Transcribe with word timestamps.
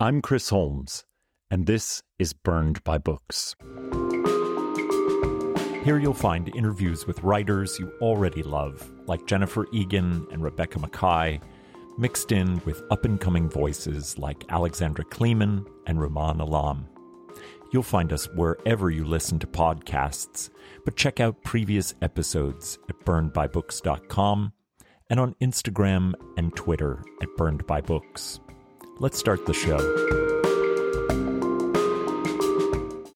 I'm 0.00 0.22
Chris 0.22 0.50
Holmes, 0.50 1.04
and 1.50 1.66
this 1.66 2.04
is 2.20 2.32
Burned 2.32 2.84
by 2.84 2.98
Books. 2.98 3.56
Here 5.82 5.98
you'll 5.98 6.14
find 6.14 6.54
interviews 6.54 7.04
with 7.04 7.24
writers 7.24 7.80
you 7.80 7.90
already 8.00 8.44
love, 8.44 8.88
like 9.08 9.26
Jennifer 9.26 9.66
Egan 9.72 10.24
and 10.30 10.40
Rebecca 10.40 10.78
Makkai, 10.78 11.42
mixed 11.98 12.30
in 12.30 12.62
with 12.64 12.80
up 12.92 13.04
and 13.04 13.20
coming 13.20 13.50
voices 13.50 14.16
like 14.18 14.44
Alexandra 14.50 15.04
Kleeman 15.04 15.66
and 15.88 15.98
Rumaan 15.98 16.38
Alam. 16.38 16.86
You'll 17.72 17.82
find 17.82 18.12
us 18.12 18.26
wherever 18.36 18.90
you 18.90 19.04
listen 19.04 19.40
to 19.40 19.48
podcasts, 19.48 20.48
but 20.84 20.94
check 20.94 21.18
out 21.18 21.42
previous 21.42 21.92
episodes 22.02 22.78
at 22.88 23.00
burnedbybooks.com 23.00 24.52
and 25.10 25.18
on 25.18 25.34
Instagram 25.40 26.14
and 26.36 26.54
Twitter 26.54 27.02
at 27.20 27.30
burnedbybooks. 27.36 28.38
Let's 29.00 29.16
start 29.16 29.46
the 29.46 29.54
show. 29.54 29.78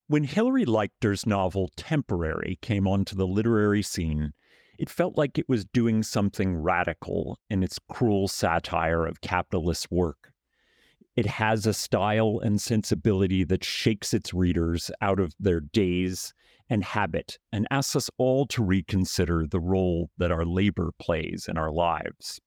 When 0.06 0.22
Hilary 0.22 0.64
Leichter's 0.64 1.27
novel 1.27 1.72
Temporary 1.77 2.61
came 2.62 2.86
onto 2.86 3.16
the 3.16 3.27
literary 3.27 3.83
scene, 3.83 4.33
it 4.78 4.88
felt 4.88 5.19
like 5.19 5.38
it 5.38 5.48
was 5.48 5.64
doing 5.64 6.05
something 6.05 6.55
radical 6.55 7.36
in 7.50 7.64
its 7.64 7.80
cruel 7.91 8.28
satire 8.28 9.05
of 9.05 9.22
capitalist 9.22 9.88
work. 9.91 10.33
It 11.16 11.27
has 11.27 11.66
a 11.66 11.75
style 11.75 12.41
and 12.44 12.60
sensibility 12.60 13.42
that 13.42 13.64
shakes 13.64 14.14
its 14.14 14.33
readers 14.33 14.88
out 15.00 15.19
of 15.19 15.34
their 15.41 15.58
daze 15.58 16.33
and 16.70 16.84
habit 16.84 17.38
and 17.53 17.66
asks 17.72 17.97
us 17.97 18.08
all 18.19 18.47
to 18.47 18.62
reconsider 18.62 19.48
the 19.48 19.60
role 19.60 20.10
that 20.16 20.30
our 20.30 20.44
labor 20.44 20.91
plays 21.00 21.47
in 21.48 21.58
our 21.58 21.72
lives. 21.72 22.41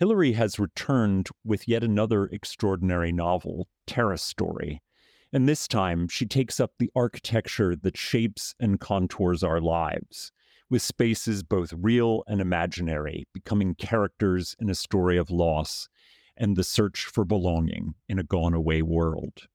Hilary 0.00 0.32
has 0.32 0.58
returned 0.58 1.28
with 1.44 1.68
yet 1.68 1.84
another 1.84 2.24
extraordinary 2.24 3.12
novel, 3.12 3.68
Terrace 3.86 4.22
Story. 4.22 4.80
And 5.30 5.46
this 5.46 5.68
time, 5.68 6.08
she 6.08 6.24
takes 6.24 6.58
up 6.58 6.72
the 6.78 6.90
architecture 6.96 7.76
that 7.76 7.98
shapes 7.98 8.54
and 8.58 8.80
contours 8.80 9.42
our 9.42 9.60
lives, 9.60 10.32
with 10.70 10.80
spaces 10.80 11.42
both 11.42 11.74
real 11.76 12.24
and 12.26 12.40
imaginary 12.40 13.26
becoming 13.34 13.74
characters 13.74 14.56
in 14.58 14.70
a 14.70 14.74
story 14.74 15.18
of 15.18 15.30
loss 15.30 15.86
and 16.34 16.56
the 16.56 16.64
search 16.64 17.04
for 17.04 17.26
belonging 17.26 17.92
in 18.08 18.18
a 18.18 18.24
gone 18.24 18.54
away 18.54 18.80
world. 18.80 19.48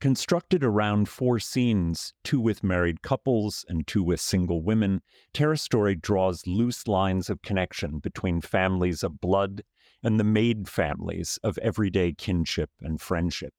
Constructed 0.00 0.64
around 0.64 1.10
four 1.10 1.38
scenes, 1.38 2.14
two 2.24 2.40
with 2.40 2.64
married 2.64 3.02
couples 3.02 3.66
and 3.68 3.86
two 3.86 4.02
with 4.02 4.18
single 4.18 4.62
women, 4.62 5.02
Terrace 5.34 5.60
Story 5.60 5.94
draws 5.94 6.46
loose 6.46 6.88
lines 6.88 7.28
of 7.28 7.42
connection 7.42 7.98
between 7.98 8.40
families 8.40 9.02
of 9.02 9.20
blood 9.20 9.62
and 10.02 10.18
the 10.18 10.24
made 10.24 10.70
families 10.70 11.38
of 11.42 11.58
everyday 11.58 12.14
kinship 12.14 12.70
and 12.80 12.98
friendship. 12.98 13.52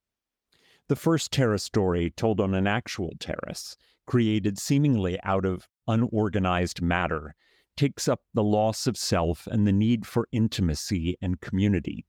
The 0.88 0.96
first 0.96 1.31
terrace 1.31 1.62
story, 1.62 2.09
told 2.09 2.41
on 2.41 2.56
an 2.56 2.66
actual 2.66 3.12
terrace, 3.19 3.78
created 4.08 4.58
seemingly 4.58 5.19
out 5.22 5.46
of 5.46 5.68
unorganized 5.88 6.81
matter, 6.81 7.35
takes 7.78 8.08
up 8.08 8.22
the 8.34 8.44
loss 8.44 8.88
of 8.88 8.97
self 8.97 9.46
and 9.46 9.68
the 9.68 9.72
need 9.72 10.08
for 10.08 10.28
intimacy 10.31 11.16
and 11.22 11.40
community 11.40 12.03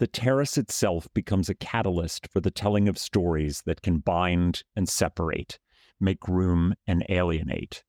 the 0.00 0.06
terrace 0.06 0.56
itself 0.56 1.08
becomes 1.12 1.50
a 1.50 1.54
catalyst 1.54 2.26
for 2.32 2.40
the 2.40 2.50
telling 2.50 2.88
of 2.88 2.96
stories 2.96 3.60
that 3.66 3.82
can 3.82 3.98
bind 3.98 4.64
and 4.74 4.88
separate, 4.88 5.58
make 6.00 6.26
room 6.26 6.74
and 6.86 7.04
alienate. 7.10 7.84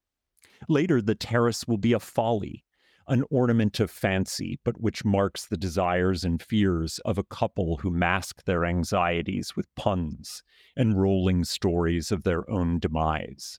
Later, 0.67 1.01
the 1.01 1.15
terrace 1.15 1.65
will 1.65 1.77
be 1.77 1.93
a 1.93 2.01
folly, 2.01 2.65
an 3.07 3.23
ornament 3.31 3.79
of 3.79 3.89
fancy, 3.89 4.59
but 4.65 4.81
which 4.81 5.05
marks 5.05 5.45
the 5.45 5.55
desires 5.55 6.25
and 6.25 6.43
fears 6.43 6.99
of 7.05 7.17
a 7.17 7.23
couple 7.23 7.77
who 7.77 7.89
mask 7.89 8.43
their 8.43 8.65
anxieties 8.65 9.55
with 9.55 9.73
puns 9.77 10.43
and 10.75 11.01
rolling 11.01 11.45
stories 11.45 12.11
of 12.11 12.23
their 12.23 12.47
own 12.51 12.77
demise. 12.77 13.57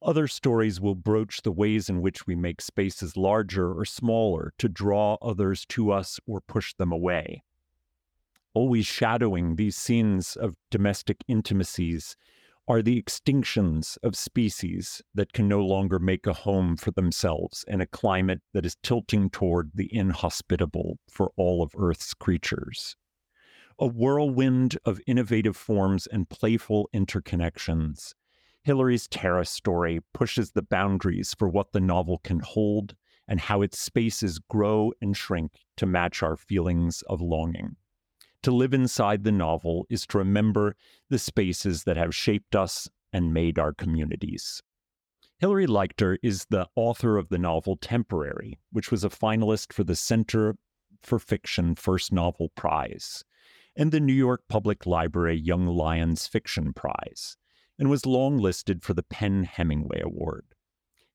Other 0.00 0.28
stories 0.28 0.80
will 0.80 0.94
broach 0.94 1.42
the 1.42 1.50
ways 1.50 1.88
in 1.88 2.02
which 2.02 2.24
we 2.24 2.36
make 2.36 2.60
spaces 2.60 3.16
larger 3.16 3.76
or 3.76 3.84
smaller 3.84 4.54
to 4.58 4.68
draw 4.68 5.16
others 5.20 5.66
to 5.70 5.90
us 5.90 6.20
or 6.24 6.40
push 6.40 6.72
them 6.74 6.92
away 6.92 7.42
always 8.54 8.86
shadowing 8.86 9.56
these 9.56 9.76
scenes 9.76 10.36
of 10.36 10.54
domestic 10.70 11.18
intimacies 11.28 12.16
are 12.66 12.80
the 12.80 13.00
extinctions 13.00 13.98
of 14.02 14.16
species 14.16 15.02
that 15.14 15.32
can 15.32 15.46
no 15.46 15.60
longer 15.60 15.98
make 15.98 16.26
a 16.26 16.32
home 16.32 16.76
for 16.76 16.90
themselves 16.92 17.64
in 17.68 17.80
a 17.80 17.86
climate 17.86 18.40
that 18.54 18.64
is 18.64 18.76
tilting 18.82 19.28
toward 19.28 19.70
the 19.74 19.94
inhospitable 19.94 20.98
for 21.10 21.30
all 21.36 21.62
of 21.62 21.72
Earth's 21.76 22.14
creatures. 22.14 22.96
A 23.78 23.86
whirlwind 23.86 24.78
of 24.84 25.00
innovative 25.06 25.56
forms 25.56 26.06
and 26.06 26.28
playful 26.30 26.88
interconnections, 26.94 28.12
Hilary's 28.62 29.08
Terrace 29.08 29.50
Story 29.50 30.00
pushes 30.14 30.52
the 30.52 30.62
boundaries 30.62 31.34
for 31.38 31.48
what 31.48 31.72
the 31.72 31.80
novel 31.80 32.18
can 32.24 32.40
hold 32.40 32.94
and 33.28 33.40
how 33.40 33.60
its 33.60 33.78
spaces 33.78 34.38
grow 34.38 34.92
and 35.02 35.14
shrink 35.14 35.52
to 35.76 35.86
match 35.86 36.22
our 36.22 36.36
feelings 36.36 37.02
of 37.08 37.20
longing. 37.20 37.76
To 38.44 38.52
live 38.52 38.74
inside 38.74 39.24
the 39.24 39.32
novel 39.32 39.86
is 39.88 40.06
to 40.08 40.18
remember 40.18 40.76
the 41.08 41.18
spaces 41.18 41.84
that 41.84 41.96
have 41.96 42.14
shaped 42.14 42.54
us 42.54 42.90
and 43.10 43.32
made 43.32 43.58
our 43.58 43.72
communities. 43.72 44.62
Hilary 45.38 45.66
Leichter 45.66 46.18
is 46.22 46.44
the 46.50 46.68
author 46.76 47.16
of 47.16 47.30
the 47.30 47.38
novel 47.38 47.78
Temporary, 47.78 48.58
which 48.70 48.90
was 48.90 49.02
a 49.02 49.08
finalist 49.08 49.72
for 49.72 49.82
the 49.82 49.96
Center 49.96 50.56
for 51.02 51.18
Fiction 51.18 51.74
First 51.74 52.12
Novel 52.12 52.50
Prize 52.54 53.24
and 53.74 53.90
the 53.90 53.98
New 53.98 54.12
York 54.12 54.42
Public 54.46 54.84
Library 54.84 55.36
Young 55.36 55.66
Lions 55.66 56.26
Fiction 56.26 56.74
Prize, 56.74 57.38
and 57.78 57.88
was 57.88 58.02
longlisted 58.02 58.82
for 58.82 58.92
the 58.92 59.02
PEN 59.02 59.44
Hemingway 59.44 60.02
Award. 60.02 60.44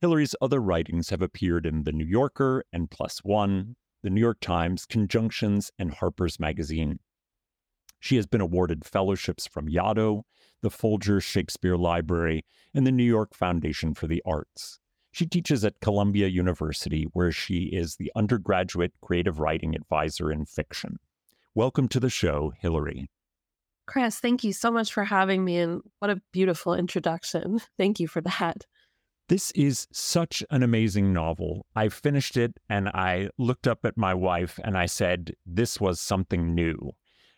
Hilary's 0.01 0.34
other 0.41 0.59
writings 0.59 1.12
have 1.12 1.22
appeared 1.22 1.68
in 1.68 1.84
The 1.84 1.91
New 1.91 2.07
Yorker 2.07 2.63
n+1, 2.73 3.75
The 4.01 4.09
New 4.09 4.19
York 4.19 4.39
Times, 4.41 4.88
Conjunctions, 4.88 5.72
and 5.78 5.91
Harper's 5.91 6.39
Magazine. 6.39 7.00
She 8.00 8.16
has 8.16 8.25
been 8.25 8.42
awarded 8.42 8.86
fellowships 8.86 9.48
from 9.48 9.68
Yaddo, 9.68 10.24
the 10.62 10.69
Folger 10.69 11.19
Shakespeare 11.19 11.78
Library, 11.78 12.46
and 12.74 12.86
the 12.86 12.92
New 12.92 13.04
York 13.04 13.34
Foundation 13.34 13.94
for 13.94 14.07
the 14.07 14.22
Arts. 14.25 14.80
She 15.12 15.25
teaches 15.25 15.66
at 15.66 15.80
Columbia 15.81 16.28
University, 16.28 17.07
where 17.13 17.31
she 17.31 17.63
is 17.63 17.96
the 17.96 18.12
undergraduate 18.16 18.94
creative 19.01 19.40
writing 19.40 19.75
advisor 19.75 20.31
in 20.31 20.46
fiction. 20.46 20.98
Welcome 21.56 21.88
to 21.90 22.00
the 22.00 22.10
show, 22.10 22.54
Hilary. 22.60 23.10
Chris, 23.88 24.19
thank 24.19 24.44
you 24.44 24.54
so 24.54 24.69
much 24.69 24.94
for 24.94 25.04
having 25.04 25.44
me, 25.44 25.57
and 25.57 25.81
what 25.98 26.12
a 26.12 26.22
beautiful 26.31 26.75
introduction. 26.75 27.60
Thank 27.78 28.00
you 28.00 28.07
for 28.07 28.22
that. 28.22 28.66
This 29.30 29.51
is 29.51 29.88
such 29.92 30.44
an 30.51 30.62
amazing 30.62 31.12
novel. 31.12 31.66
I 31.75 31.90
finished 31.90 32.38
it 32.38 32.54
and 32.69 32.90
I 32.90 33.30
looked 33.38 33.68
up 33.68 33.86
at 33.86 33.98
my 33.98 34.13
wife 34.13 34.60
and 34.63 34.78
I 34.78 34.86
said, 34.86 35.34
This 35.46 35.80
was 35.80 36.00
something 36.00 36.54
new. 36.54 36.94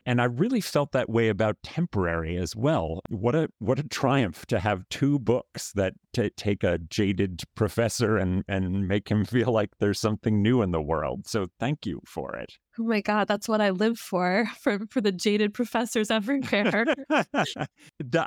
And 0.05 0.21
I 0.21 0.25
really 0.25 0.61
felt 0.61 0.91
that 0.93 1.09
way 1.09 1.29
about 1.29 1.57
Temporary 1.63 2.37
as 2.37 2.55
well. 2.55 3.01
What 3.09 3.35
a 3.35 3.49
what 3.59 3.79
a 3.79 3.83
triumph 3.83 4.45
to 4.47 4.59
have 4.59 4.87
two 4.89 5.19
books 5.19 5.71
that 5.73 5.93
t- 6.13 6.31
take 6.35 6.63
a 6.63 6.79
jaded 6.79 7.43
professor 7.55 8.17
and 8.17 8.43
and 8.47 8.87
make 8.87 9.09
him 9.09 9.25
feel 9.25 9.51
like 9.51 9.69
there's 9.79 9.99
something 9.99 10.41
new 10.41 10.61
in 10.61 10.71
the 10.71 10.81
world. 10.81 11.27
So 11.27 11.47
thank 11.59 11.85
you 11.85 12.01
for 12.05 12.35
it. 12.35 12.53
Oh 12.79 12.83
my 12.83 13.01
God, 13.01 13.27
that's 13.27 13.49
what 13.49 13.59
I 13.59 13.71
live 13.71 13.97
for, 13.97 14.45
for, 14.59 14.79
for 14.89 15.01
the 15.01 15.11
jaded 15.11 15.53
professors 15.53 16.09
everywhere. 16.11 16.85
I, 17.09 17.57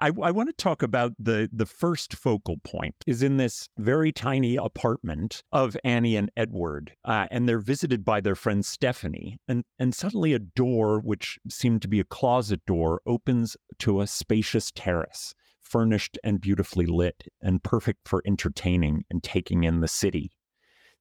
I 0.00 0.31
want 0.31 0.49
to 0.49 0.55
talk 0.56 0.82
about 0.82 1.12
the, 1.19 1.49
the 1.52 1.67
first 1.67 2.14
focal 2.14 2.56
point 2.64 2.94
is 3.06 3.23
in 3.23 3.38
this 3.38 3.69
very 3.79 4.12
tiny 4.12 4.56
apartment 4.56 5.43
of 5.52 5.76
Annie 5.82 6.17
and 6.17 6.31
Edward. 6.37 6.93
Uh, 7.05 7.26
and 7.31 7.49
they're 7.49 7.58
visited 7.58 8.05
by 8.05 8.20
their 8.20 8.35
friend 8.35 8.64
Stephanie. 8.64 9.38
And, 9.49 9.64
and 9.79 9.94
suddenly 9.94 10.35
a 10.35 10.38
door, 10.38 11.00
which 11.00 11.38
seemed 11.49 11.82
to 11.82 11.88
be 11.88 12.00
a 12.00 12.05
closet 12.05 12.64
door, 12.67 13.00
opens 13.06 13.56
to 13.81 14.00
a 14.00 14.06
spacious 14.06 14.70
terrace, 14.75 15.35
furnished 15.61 16.19
and 16.23 16.40
beautifully 16.40 16.87
lit 16.87 17.25
and 17.40 17.62
perfect 17.62 18.06
for 18.06 18.23
entertaining 18.26 19.05
and 19.11 19.23
taking 19.23 19.64
in 19.64 19.81
the 19.81 19.88
city. 19.88 20.31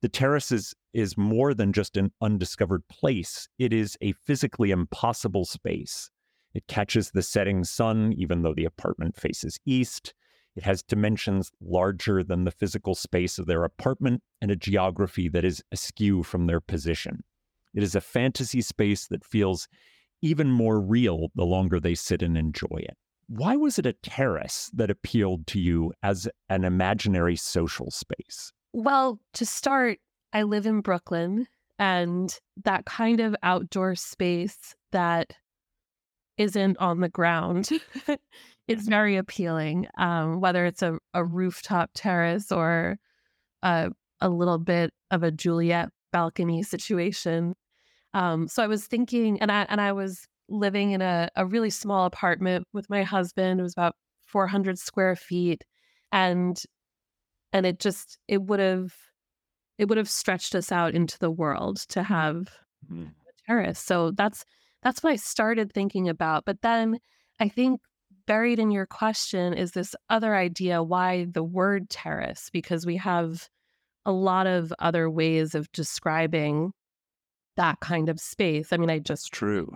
The 0.01 0.09
terrace 0.09 0.51
is, 0.51 0.73
is 0.93 1.17
more 1.17 1.53
than 1.53 1.73
just 1.73 1.97
an 1.97 2.11
undiscovered 2.21 2.87
place, 2.87 3.47
it 3.57 3.73
is 3.73 3.97
a 4.01 4.13
physically 4.13 4.71
impossible 4.71 5.45
space. 5.45 6.09
It 6.53 6.67
catches 6.67 7.11
the 7.11 7.23
setting 7.23 7.63
sun, 7.63 8.13
even 8.13 8.43
though 8.43 8.53
the 8.53 8.65
apartment 8.65 9.15
faces 9.15 9.59
east. 9.65 10.13
It 10.55 10.63
has 10.63 10.83
dimensions 10.83 11.51
larger 11.61 12.23
than 12.23 12.43
the 12.43 12.51
physical 12.51 12.93
space 12.93 13.39
of 13.39 13.47
their 13.47 13.63
apartment 13.63 14.21
and 14.39 14.51
a 14.51 14.55
geography 14.55 15.27
that 15.29 15.43
is 15.43 15.63
askew 15.71 16.21
from 16.21 16.45
their 16.45 16.61
position. 16.61 17.23
It 17.73 17.81
is 17.81 17.95
a 17.95 18.01
fantasy 18.01 18.61
space 18.61 19.07
that 19.07 19.25
feels 19.25 19.67
even 20.21 20.51
more 20.51 20.79
real 20.79 21.29
the 21.35 21.45
longer 21.45 21.79
they 21.79 21.95
sit 21.95 22.21
and 22.21 22.37
enjoy 22.37 22.67
it. 22.77 22.95
Why 23.27 23.55
was 23.55 23.79
it 23.79 23.85
a 23.85 23.93
terrace 23.93 24.69
that 24.73 24.91
appealed 24.91 25.47
to 25.47 25.59
you 25.59 25.93
as 26.03 26.27
an 26.49 26.63
imaginary 26.63 27.35
social 27.35 27.89
space? 27.89 28.51
Well, 28.73 29.19
to 29.33 29.45
start, 29.45 29.99
I 30.33 30.43
live 30.43 30.65
in 30.65 30.81
Brooklyn, 30.81 31.47
and 31.77 32.35
that 32.63 32.85
kind 32.85 33.19
of 33.19 33.35
outdoor 33.43 33.95
space 33.95 34.75
that 34.91 35.33
isn't 36.37 36.77
on 36.79 36.99
the 36.99 37.09
ground 37.09 37.69
is 38.67 38.87
very 38.87 39.15
appealing. 39.15 39.87
Um, 39.97 40.41
whether 40.41 40.65
it's 40.65 40.81
a, 40.81 40.97
a 41.13 41.23
rooftop 41.23 41.91
terrace 41.93 42.51
or 42.51 42.97
a, 43.61 43.91
a 44.19 44.29
little 44.29 44.57
bit 44.57 44.91
of 45.11 45.21
a 45.21 45.31
Juliet 45.31 45.89
balcony 46.11 46.63
situation. 46.63 47.55
Um, 48.15 48.47
so 48.47 48.63
I 48.63 48.67
was 48.67 48.87
thinking, 48.87 49.39
and 49.39 49.51
I 49.51 49.67
and 49.69 49.79
I 49.79 49.91
was 49.91 50.27
living 50.49 50.91
in 50.91 51.01
a, 51.01 51.29
a 51.35 51.45
really 51.45 51.69
small 51.69 52.05
apartment 52.05 52.67
with 52.73 52.89
my 52.89 53.03
husband. 53.03 53.59
It 53.59 53.63
was 53.63 53.73
about 53.73 53.95
400 54.25 54.79
square 54.79 55.15
feet, 55.15 55.63
and 56.11 56.61
and 57.51 57.65
it 57.67 57.79
just 57.79 58.17
it 58.27 58.41
would 58.41 58.59
have 58.59 58.93
it 59.77 59.85
would 59.85 59.97
have 59.97 60.09
stretched 60.09 60.55
us 60.55 60.71
out 60.71 60.93
into 60.93 61.17
the 61.19 61.31
world 61.31 61.77
to 61.89 62.03
have 62.03 62.49
mm. 62.91 63.07
a 63.07 63.47
terrace. 63.47 63.79
So 63.79 64.11
that's 64.11 64.45
that's 64.81 65.01
what 65.01 65.13
I 65.13 65.15
started 65.15 65.71
thinking 65.71 66.09
about. 66.09 66.45
But 66.45 66.61
then 66.61 66.99
I 67.39 67.47
think 67.49 67.81
buried 68.25 68.59
in 68.59 68.71
your 68.71 68.85
question 68.85 69.53
is 69.53 69.71
this 69.71 69.95
other 70.09 70.35
idea 70.35 70.83
why 70.83 71.25
the 71.25 71.43
word 71.43 71.89
terrace 71.89 72.49
because 72.51 72.85
we 72.85 72.97
have 72.97 73.49
a 74.05 74.11
lot 74.11 74.47
of 74.47 74.73
other 74.79 75.09
ways 75.09 75.55
of 75.55 75.71
describing 75.71 76.73
that 77.55 77.79
kind 77.79 78.09
of 78.09 78.19
space. 78.19 78.73
I 78.73 78.77
mean, 78.77 78.89
I 78.89 78.99
just 78.99 79.31
true. 79.31 79.71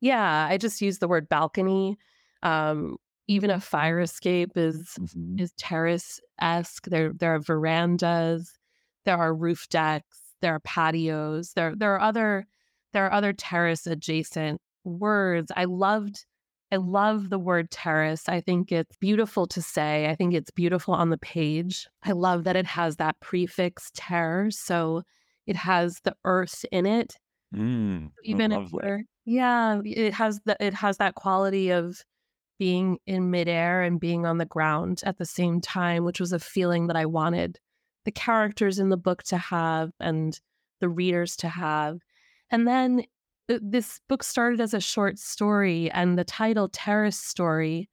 Yeah, 0.00 0.46
I 0.48 0.56
just 0.56 0.80
use 0.80 0.98
the 0.98 1.08
word 1.08 1.28
balcony. 1.28 1.98
Um, 2.42 2.96
even 3.26 3.50
a 3.50 3.60
fire 3.60 4.00
escape 4.00 4.56
is 4.56 4.96
mm-hmm. 4.98 5.38
is 5.38 5.52
terrace 5.58 6.20
esque. 6.40 6.86
There 6.86 7.12
there 7.12 7.34
are 7.34 7.40
verandas, 7.40 8.48
there 9.08 9.16
are 9.16 9.34
roof 9.34 9.66
decks, 9.70 10.20
there 10.42 10.54
are 10.54 10.60
patios, 10.60 11.54
there 11.54 11.74
there 11.74 11.94
are 11.94 12.00
other 12.00 12.46
there 12.92 13.06
are 13.06 13.12
other 13.12 13.32
terrace 13.32 13.86
adjacent 13.86 14.60
words. 14.84 15.50
I 15.56 15.64
loved 15.64 16.26
I 16.70 16.76
love 16.76 17.30
the 17.30 17.38
word 17.38 17.70
terrace. 17.70 18.28
I 18.28 18.42
think 18.42 18.70
it's 18.70 18.94
beautiful 18.98 19.46
to 19.46 19.62
say. 19.62 20.10
I 20.10 20.14
think 20.14 20.34
it's 20.34 20.50
beautiful 20.50 20.92
on 20.92 21.08
the 21.08 21.16
page. 21.16 21.88
I 22.02 22.12
love 22.12 22.44
that 22.44 22.54
it 22.54 22.66
has 22.66 22.96
that 22.96 23.18
prefix 23.20 23.90
ter, 23.94 24.50
so 24.50 25.04
it 25.46 25.56
has 25.56 26.00
the 26.04 26.14
earth 26.26 26.66
in 26.70 26.84
it. 26.84 27.16
Mm, 27.56 28.10
Even 28.24 28.52
if 28.52 28.70
yeah, 29.24 29.80
it 29.86 30.12
has 30.12 30.40
the 30.44 30.54
it 30.60 30.74
has 30.74 30.98
that 30.98 31.14
quality 31.14 31.70
of 31.70 32.04
being 32.58 32.98
in 33.06 33.30
midair 33.30 33.80
and 33.80 33.98
being 33.98 34.26
on 34.26 34.36
the 34.36 34.44
ground 34.44 35.00
at 35.06 35.16
the 35.16 35.24
same 35.24 35.62
time, 35.62 36.04
which 36.04 36.20
was 36.20 36.34
a 36.34 36.38
feeling 36.38 36.88
that 36.88 36.96
I 36.96 37.06
wanted 37.06 37.58
the 38.04 38.12
characters 38.12 38.78
in 38.78 38.88
the 38.88 38.96
book 38.96 39.22
to 39.24 39.38
have 39.38 39.92
and 40.00 40.38
the 40.80 40.88
readers 40.88 41.36
to 41.36 41.48
have. 41.48 41.98
And 42.50 42.66
then 42.66 43.04
uh, 43.50 43.58
this 43.60 44.00
book 44.08 44.22
started 44.22 44.60
as 44.60 44.74
a 44.74 44.80
short 44.80 45.18
story, 45.18 45.90
and 45.90 46.18
the 46.18 46.24
title 46.24 46.68
Terrace 46.68 47.18
Story 47.18 47.88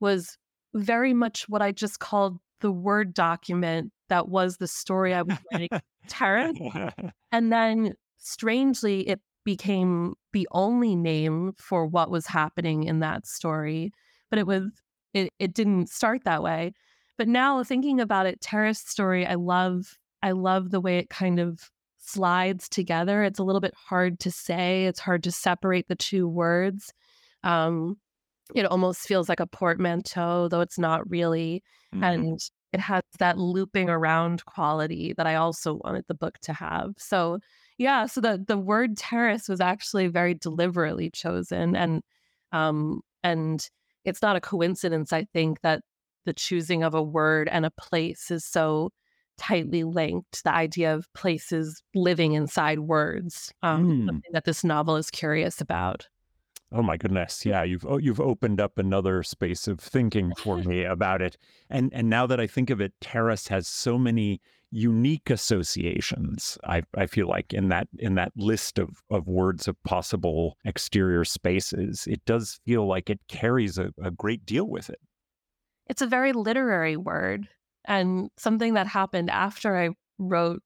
was 0.00 0.36
very 0.74 1.14
much 1.14 1.48
what 1.48 1.62
I 1.62 1.72
just 1.72 2.00
called 2.00 2.38
the 2.60 2.72
Word 2.72 3.14
document 3.14 3.92
that 4.08 4.28
was 4.28 4.56
the 4.56 4.66
story 4.66 5.14
I 5.14 5.22
was 5.22 5.38
writing, 5.52 5.68
Terrace. 6.08 6.58
And 7.32 7.52
then 7.52 7.94
strangely, 8.18 9.08
it 9.08 9.20
became 9.44 10.14
the 10.32 10.46
only 10.52 10.94
name 10.94 11.54
for 11.58 11.84
what 11.84 12.10
was 12.10 12.26
happening 12.26 12.84
in 12.84 13.00
that 13.00 13.26
story 13.26 13.92
but 14.34 14.40
it 14.40 14.46
was 14.48 14.64
it, 15.12 15.32
it 15.38 15.54
didn't 15.54 15.88
start 15.88 16.24
that 16.24 16.42
way. 16.42 16.72
But 17.16 17.28
now 17.28 17.62
thinking 17.62 18.00
about 18.00 18.26
it, 18.26 18.40
Terrace 18.40 18.80
story, 18.80 19.26
I 19.26 19.34
love 19.34 19.98
I 20.22 20.32
love 20.32 20.70
the 20.70 20.80
way 20.80 20.98
it 20.98 21.10
kind 21.10 21.38
of 21.38 21.70
slides 21.98 22.68
together. 22.68 23.22
It's 23.22 23.38
a 23.38 23.44
little 23.44 23.60
bit 23.60 23.74
hard 23.74 24.20
to 24.20 24.30
say. 24.30 24.86
It's 24.86 25.00
hard 25.00 25.22
to 25.24 25.32
separate 25.32 25.88
the 25.88 25.96
two 25.96 26.26
words. 26.28 26.92
Um, 27.42 27.98
it 28.54 28.66
almost 28.66 29.00
feels 29.00 29.28
like 29.28 29.40
a 29.40 29.46
portmanteau, 29.46 30.48
though 30.48 30.60
it's 30.60 30.78
not 30.78 31.08
really. 31.10 31.62
Mm-hmm. 31.94 32.04
And 32.04 32.40
it 32.72 32.80
has 32.80 33.02
that 33.18 33.38
looping 33.38 33.88
around 33.88 34.44
quality 34.46 35.14
that 35.16 35.26
I 35.26 35.36
also 35.36 35.74
wanted 35.84 36.04
the 36.08 36.14
book 36.14 36.38
to 36.42 36.52
have. 36.52 36.94
So 36.98 37.38
yeah, 37.78 38.06
so 38.06 38.20
the 38.20 38.42
the 38.46 38.58
word 38.58 38.96
terrace 38.96 39.48
was 39.48 39.60
actually 39.60 40.08
very 40.08 40.34
deliberately 40.34 41.10
chosen 41.10 41.76
and 41.76 42.02
um 42.52 43.00
and 43.22 43.68
it's 44.04 44.22
not 44.22 44.36
a 44.36 44.40
coincidence, 44.40 45.12
I 45.12 45.24
think, 45.32 45.60
that 45.62 45.82
the 46.24 46.32
choosing 46.32 46.82
of 46.82 46.94
a 46.94 47.02
word 47.02 47.48
and 47.50 47.64
a 47.66 47.70
place 47.70 48.30
is 48.30 48.44
so 48.44 48.90
tightly 49.36 49.84
linked. 49.84 50.44
The 50.44 50.54
idea 50.54 50.94
of 50.94 51.12
places 51.14 51.82
living 51.94 52.32
inside 52.32 52.80
words, 52.80 53.52
um, 53.62 53.86
mm. 53.86 54.06
something 54.06 54.30
that 54.32 54.44
this 54.44 54.64
novel 54.64 54.96
is 54.96 55.10
curious 55.10 55.60
about. 55.60 56.08
Oh 56.72 56.82
my 56.82 56.96
goodness! 56.96 57.46
Yeah, 57.46 57.62
you've 57.62 57.86
oh, 57.86 57.98
you've 57.98 58.20
opened 58.20 58.60
up 58.60 58.78
another 58.78 59.22
space 59.22 59.68
of 59.68 59.78
thinking 59.78 60.32
for 60.36 60.56
me 60.64 60.82
about 60.82 61.22
it, 61.22 61.36
and 61.70 61.92
and 61.94 62.10
now 62.10 62.26
that 62.26 62.40
I 62.40 62.46
think 62.46 62.70
of 62.70 62.80
it, 62.80 62.92
Terrace 63.00 63.46
has 63.48 63.68
so 63.68 63.96
many 63.96 64.40
unique 64.74 65.30
associations. 65.30 66.58
I, 66.64 66.82
I 66.96 67.06
feel 67.06 67.28
like 67.28 67.52
in 67.54 67.68
that 67.68 67.86
in 67.98 68.16
that 68.16 68.32
list 68.36 68.80
of, 68.80 69.02
of 69.08 69.28
words 69.28 69.68
of 69.68 69.80
possible 69.84 70.58
exterior 70.64 71.24
spaces, 71.24 72.08
it 72.08 72.24
does 72.24 72.58
feel 72.66 72.86
like 72.86 73.08
it 73.08 73.20
carries 73.28 73.78
a, 73.78 73.92
a 74.02 74.10
great 74.10 74.44
deal 74.44 74.68
with 74.68 74.90
it. 74.90 75.00
It's 75.86 76.02
a 76.02 76.06
very 76.06 76.32
literary 76.32 76.96
word 76.96 77.48
and 77.84 78.30
something 78.36 78.74
that 78.74 78.86
happened 78.86 79.30
after 79.30 79.76
I 79.76 79.90
wrote, 80.18 80.62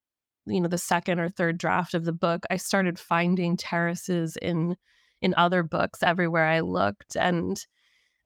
you 0.47 0.61
know, 0.61 0.69
the 0.69 0.79
second 0.79 1.19
or 1.19 1.29
third 1.29 1.59
draft 1.59 1.95
of 1.95 2.05
the 2.05 2.13
book. 2.13 2.45
I 2.51 2.57
started 2.57 2.99
finding 2.99 3.57
terraces 3.57 4.37
in 4.37 4.77
in 5.21 5.35
other 5.37 5.63
books 5.63 6.03
everywhere 6.03 6.47
I 6.47 6.61
looked. 6.61 7.17
And 7.17 7.61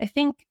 I 0.01 0.07
think 0.07 0.47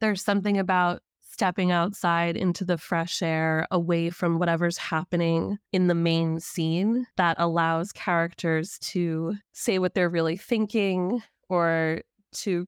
there's 0.00 0.22
something 0.22 0.58
about 0.58 1.02
stepping 1.20 1.72
outside 1.72 2.36
into 2.36 2.64
the 2.64 2.78
fresh 2.78 3.22
air, 3.22 3.66
away 3.70 4.10
from 4.10 4.38
whatever's 4.38 4.76
happening 4.76 5.58
in 5.72 5.86
the 5.86 5.94
main 5.94 6.38
scene, 6.38 7.06
that 7.16 7.36
allows 7.38 7.92
characters 7.92 8.78
to 8.80 9.34
say 9.52 9.78
what 9.78 9.94
they're 9.94 10.10
really 10.10 10.36
thinking 10.36 11.22
or 11.48 12.02
to 12.32 12.66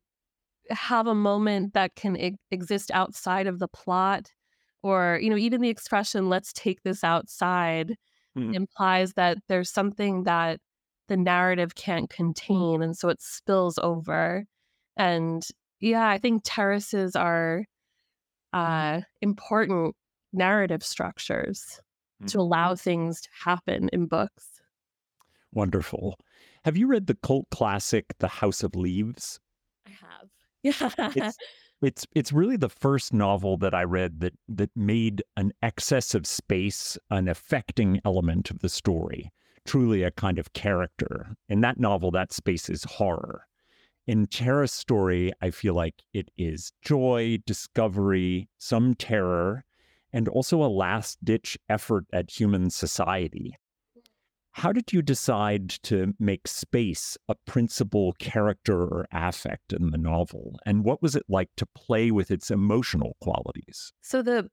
have 0.74 1.06
a 1.06 1.14
moment 1.14 1.74
that 1.74 1.94
can 1.94 2.16
e- 2.16 2.36
exist 2.50 2.90
outside 2.92 3.46
of 3.46 3.58
the 3.58 3.68
plot 3.68 4.30
or 4.82 5.18
you 5.22 5.30
know 5.30 5.36
even 5.36 5.60
the 5.60 5.68
expression 5.68 6.28
let's 6.28 6.52
take 6.52 6.82
this 6.82 7.04
outside 7.04 7.94
mm. 8.36 8.54
implies 8.54 9.12
that 9.14 9.38
there's 9.48 9.70
something 9.70 10.24
that 10.24 10.60
the 11.08 11.16
narrative 11.16 11.74
can't 11.74 12.10
contain 12.10 12.82
and 12.82 12.96
so 12.96 13.08
it 13.08 13.20
spills 13.20 13.78
over 13.78 14.44
and 14.96 15.46
yeah 15.80 16.08
i 16.08 16.18
think 16.18 16.42
terraces 16.44 17.14
are 17.14 17.64
uh, 18.52 19.00
important 19.20 19.94
narrative 20.32 20.82
structures 20.82 21.80
mm-hmm. 22.20 22.26
to 22.26 22.40
allow 22.40 22.74
things 22.74 23.20
to 23.22 23.28
happen 23.44 23.88
in 23.92 24.06
books. 24.06 24.60
Wonderful. 25.52 26.18
Have 26.64 26.76
you 26.76 26.86
read 26.86 27.06
the 27.06 27.14
cult 27.14 27.46
classic 27.50 28.14
The 28.18 28.28
House 28.28 28.62
of 28.62 28.74
Leaves? 28.74 29.40
Yeah. 30.62 30.90
It's, 31.14 31.36
it's 31.82 32.06
it's 32.14 32.32
really 32.32 32.56
the 32.56 32.68
first 32.68 33.12
novel 33.12 33.56
that 33.58 33.74
I 33.74 33.82
read 33.84 34.20
that 34.20 34.34
that 34.48 34.70
made 34.76 35.22
an 35.36 35.52
excess 35.62 36.14
of 36.14 36.26
space 36.26 36.96
an 37.10 37.28
affecting 37.28 38.00
element 38.04 38.50
of 38.50 38.60
the 38.60 38.68
story. 38.68 39.30
truly 39.66 40.02
a 40.02 40.10
kind 40.10 40.38
of 40.38 40.52
character. 40.52 41.36
In 41.48 41.60
that 41.62 41.78
novel, 41.78 42.10
that 42.12 42.32
space 42.32 42.68
is 42.68 42.84
horror. 42.84 43.46
In 44.06 44.26
Terrace 44.26 44.72
Story, 44.72 45.32
I 45.40 45.50
feel 45.50 45.74
like 45.74 46.02
it 46.12 46.28
is 46.36 46.72
joy, 46.82 47.38
discovery, 47.46 48.48
some 48.58 48.94
terror, 48.94 49.64
and 50.12 50.28
also 50.28 50.62
a 50.62 50.66
last 50.66 51.24
ditch 51.24 51.56
effort 51.68 52.06
at 52.12 52.30
human 52.30 52.70
society. 52.70 53.56
How 54.52 54.70
did 54.70 54.92
you 54.92 55.00
decide 55.00 55.70
to 55.84 56.14
make 56.18 56.46
space 56.46 57.16
a 57.28 57.34
principal 57.46 58.12
character 58.18 58.82
or 58.82 59.06
affect 59.10 59.72
in 59.72 59.90
the 59.90 59.98
novel? 59.98 60.58
And 60.66 60.84
what 60.84 61.00
was 61.00 61.16
it 61.16 61.24
like 61.28 61.48
to 61.56 61.66
play 61.74 62.10
with 62.10 62.30
its 62.30 62.50
emotional 62.50 63.16
qualities? 63.20 63.92
So 64.02 64.22
the 64.22 64.50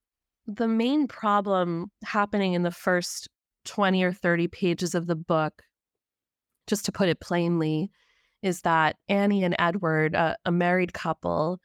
the 0.47 0.67
main 0.67 1.07
problem 1.07 1.91
happening 2.03 2.53
in 2.53 2.63
the 2.63 2.71
first 2.71 3.29
20 3.65 4.01
or 4.03 4.13
30 4.13 4.47
pages 4.47 4.95
of 4.95 5.05
the 5.05 5.15
book, 5.15 5.61
just 6.65 6.85
to 6.85 6.91
put 6.91 7.09
it 7.09 7.19
plainly, 7.19 7.91
is 8.41 8.61
that 8.61 8.95
Annie 9.09 9.43
and 9.43 9.55
Edward, 9.59 10.15
uh, 10.15 10.35
a 10.45 10.51
married 10.51 10.93
couple, 10.93 11.59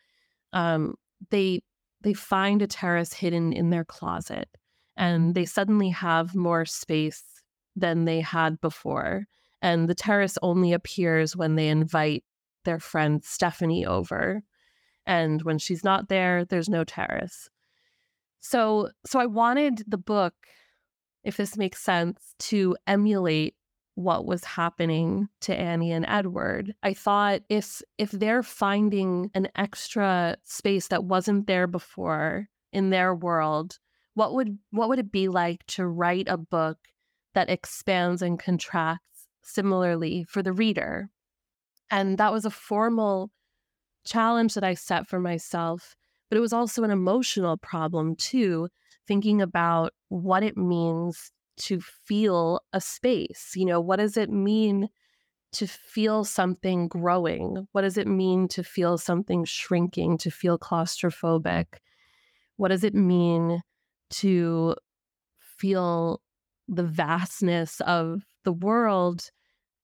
um, 0.52 0.94
they 1.30 1.62
they 2.02 2.14
find 2.14 2.60
a 2.62 2.66
terrace 2.66 3.12
hidden 3.12 3.52
in 3.52 3.70
their 3.70 3.84
closet, 3.84 4.48
and 4.96 5.34
they 5.34 5.44
suddenly 5.44 5.88
have 5.90 6.34
more 6.34 6.64
space 6.64 7.22
than 7.76 8.04
they 8.04 8.20
had 8.20 8.60
before. 8.60 9.26
And 9.62 9.88
the 9.88 9.94
terrace 9.94 10.36
only 10.42 10.72
appears 10.72 11.36
when 11.36 11.56
they 11.56 11.68
invite 11.68 12.24
their 12.64 12.78
friend 12.78 13.24
Stephanie 13.24 13.86
over. 13.86 14.42
And 15.06 15.42
when 15.42 15.58
she's 15.58 15.84
not 15.84 16.08
there, 16.08 16.44
there's 16.44 16.68
no 16.68 16.84
terrace. 16.84 17.48
So 18.40 18.90
so 19.06 19.18
I 19.18 19.26
wanted 19.26 19.84
the 19.86 19.98
book, 19.98 20.34
if 21.24 21.36
this 21.36 21.56
makes 21.56 21.80
sense, 21.80 22.34
to 22.40 22.76
emulate 22.86 23.54
what 23.94 24.26
was 24.26 24.44
happening 24.44 25.28
to 25.42 25.54
Annie 25.54 25.92
and 25.92 26.04
Edward. 26.06 26.74
I 26.82 26.94
thought 26.94 27.42
if 27.48 27.80
if 27.96 28.10
they're 28.10 28.42
finding 28.42 29.30
an 29.34 29.48
extra 29.54 30.36
space 30.44 30.88
that 30.88 31.04
wasn't 31.04 31.46
there 31.46 31.66
before 31.66 32.48
in 32.72 32.90
their 32.90 33.14
world, 33.14 33.78
what 34.14 34.34
would 34.34 34.58
what 34.70 34.88
would 34.88 34.98
it 34.98 35.12
be 35.12 35.28
like 35.28 35.64
to 35.68 35.86
write 35.86 36.26
a 36.28 36.36
book 36.36 36.78
that 37.34 37.50
expands 37.50 38.22
and 38.22 38.38
contracts 38.38 39.28
similarly 39.42 40.24
for 40.24 40.42
the 40.42 40.52
reader? 40.52 41.10
And 41.90 42.18
that 42.18 42.32
was 42.32 42.44
a 42.44 42.50
formal 42.50 43.30
challenge 44.04 44.54
that 44.54 44.64
I 44.64 44.74
set 44.74 45.06
for 45.06 45.20
myself, 45.20 45.96
but 46.28 46.36
it 46.36 46.40
was 46.40 46.52
also 46.52 46.84
an 46.84 46.90
emotional 46.90 47.56
problem 47.56 48.16
too, 48.16 48.68
thinking 49.06 49.42
about 49.42 49.92
what 50.08 50.42
it 50.42 50.56
means 50.56 51.30
to 51.56 51.80
feel 51.80 52.60
a 52.72 52.80
space. 52.80 53.52
You 53.54 53.66
know, 53.66 53.80
what 53.80 53.96
does 53.96 54.16
it 54.16 54.30
mean 54.30 54.88
to 55.52 55.66
feel 55.66 56.24
something 56.24 56.88
growing? 56.88 57.68
What 57.72 57.82
does 57.82 57.96
it 57.96 58.08
mean 58.08 58.48
to 58.48 58.64
feel 58.64 58.98
something 58.98 59.44
shrinking, 59.44 60.18
to 60.18 60.30
feel 60.30 60.58
claustrophobic? 60.58 61.66
What 62.56 62.68
does 62.68 62.84
it 62.84 62.94
mean 62.94 63.62
to 64.10 64.74
feel 65.38 66.20
the 66.68 66.84
vastness 66.84 67.80
of 67.82 68.22
the 68.44 68.52
world? 68.52 69.30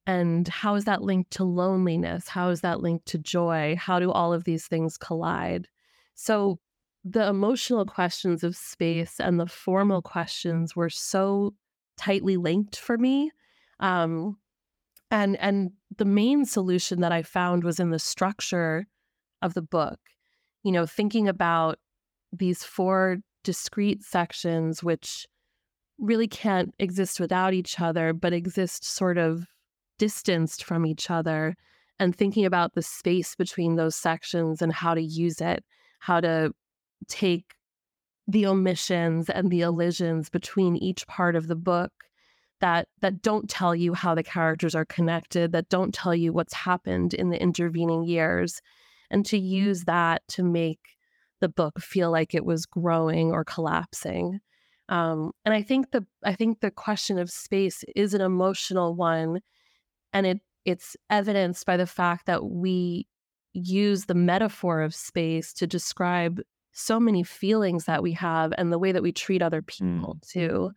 And 0.06 0.48
how 0.48 0.74
is 0.74 0.84
that 0.84 1.02
linked 1.02 1.30
to 1.32 1.44
loneliness? 1.44 2.28
How 2.28 2.48
is 2.48 2.62
that 2.62 2.80
linked 2.80 3.06
to 3.06 3.18
joy? 3.18 3.76
How 3.78 4.00
do 4.00 4.10
all 4.10 4.32
of 4.32 4.44
these 4.44 4.66
things 4.66 4.96
collide? 4.96 5.68
So, 6.14 6.58
the 7.02 7.26
emotional 7.26 7.86
questions 7.86 8.44
of 8.44 8.54
space 8.54 9.20
and 9.20 9.40
the 9.40 9.46
formal 9.46 10.02
questions 10.02 10.76
were 10.76 10.90
so 10.90 11.54
tightly 11.96 12.36
linked 12.36 12.76
for 12.76 12.98
me. 12.98 13.30
Um, 13.78 14.36
and 15.10 15.36
and 15.40 15.72
the 15.96 16.04
main 16.04 16.44
solution 16.44 17.00
that 17.00 17.12
I 17.12 17.22
found 17.22 17.64
was 17.64 17.80
in 17.80 17.90
the 17.90 17.98
structure 17.98 18.86
of 19.42 19.54
the 19.54 19.62
book. 19.62 19.98
You 20.62 20.72
know, 20.72 20.86
thinking 20.86 21.28
about 21.28 21.78
these 22.32 22.62
four 22.62 23.18
discrete 23.44 24.02
sections, 24.02 24.82
which 24.82 25.26
really 26.00 26.28
can't 26.28 26.74
exist 26.78 27.20
without 27.20 27.54
each 27.54 27.80
other, 27.80 28.12
but 28.12 28.32
exist 28.32 28.84
sort 28.84 29.18
of 29.18 29.46
distanced 29.98 30.64
from 30.64 30.86
each 30.86 31.10
other, 31.10 31.56
and 31.98 32.16
thinking 32.16 32.46
about 32.46 32.74
the 32.74 32.82
space 32.82 33.34
between 33.34 33.76
those 33.76 33.94
sections 33.94 34.62
and 34.62 34.72
how 34.72 34.94
to 34.94 35.02
use 35.02 35.40
it, 35.40 35.62
how 35.98 36.20
to 36.20 36.52
take 37.08 37.54
the 38.26 38.46
omissions 38.46 39.28
and 39.28 39.50
the 39.50 39.60
elisions 39.60 40.30
between 40.30 40.76
each 40.76 41.06
part 41.06 41.36
of 41.36 41.48
the 41.48 41.56
book 41.56 41.92
that 42.60 42.86
that 43.00 43.22
don't 43.22 43.48
tell 43.48 43.74
you 43.74 43.94
how 43.94 44.14
the 44.14 44.22
characters 44.22 44.74
are 44.74 44.84
connected 44.84 45.52
that 45.52 45.68
don't 45.68 45.92
tell 45.94 46.14
you 46.14 46.32
what's 46.32 46.54
happened 46.54 47.14
in 47.14 47.30
the 47.30 47.42
intervening 47.42 48.04
years 48.04 48.60
and 49.10 49.26
to 49.26 49.38
mm. 49.38 49.48
use 49.48 49.84
that 49.84 50.22
to 50.28 50.42
make 50.42 50.80
the 51.40 51.48
book 51.48 51.80
feel 51.80 52.10
like 52.10 52.34
it 52.34 52.44
was 52.44 52.66
growing 52.66 53.32
or 53.32 53.44
collapsing 53.44 54.40
um, 54.90 55.32
and 55.44 55.54
i 55.54 55.62
think 55.62 55.90
the 55.92 56.04
i 56.24 56.34
think 56.34 56.60
the 56.60 56.70
question 56.70 57.18
of 57.18 57.30
space 57.30 57.82
is 57.96 58.12
an 58.12 58.20
emotional 58.20 58.94
one 58.94 59.40
and 60.12 60.26
it 60.26 60.40
it's 60.64 60.96
evidenced 61.08 61.64
by 61.64 61.76
the 61.76 61.86
fact 61.86 62.26
that 62.26 62.44
we 62.44 63.06
use 63.52 64.04
the 64.04 64.14
metaphor 64.14 64.82
of 64.82 64.94
space 64.94 65.52
to 65.54 65.66
describe 65.66 66.40
so 66.72 67.00
many 67.00 67.22
feelings 67.22 67.84
that 67.86 68.02
we 68.02 68.12
have 68.12 68.52
and 68.56 68.72
the 68.72 68.78
way 68.78 68.92
that 68.92 69.02
we 69.02 69.12
treat 69.12 69.42
other 69.42 69.62
people 69.62 70.16
mm. 70.16 70.28
too. 70.28 70.70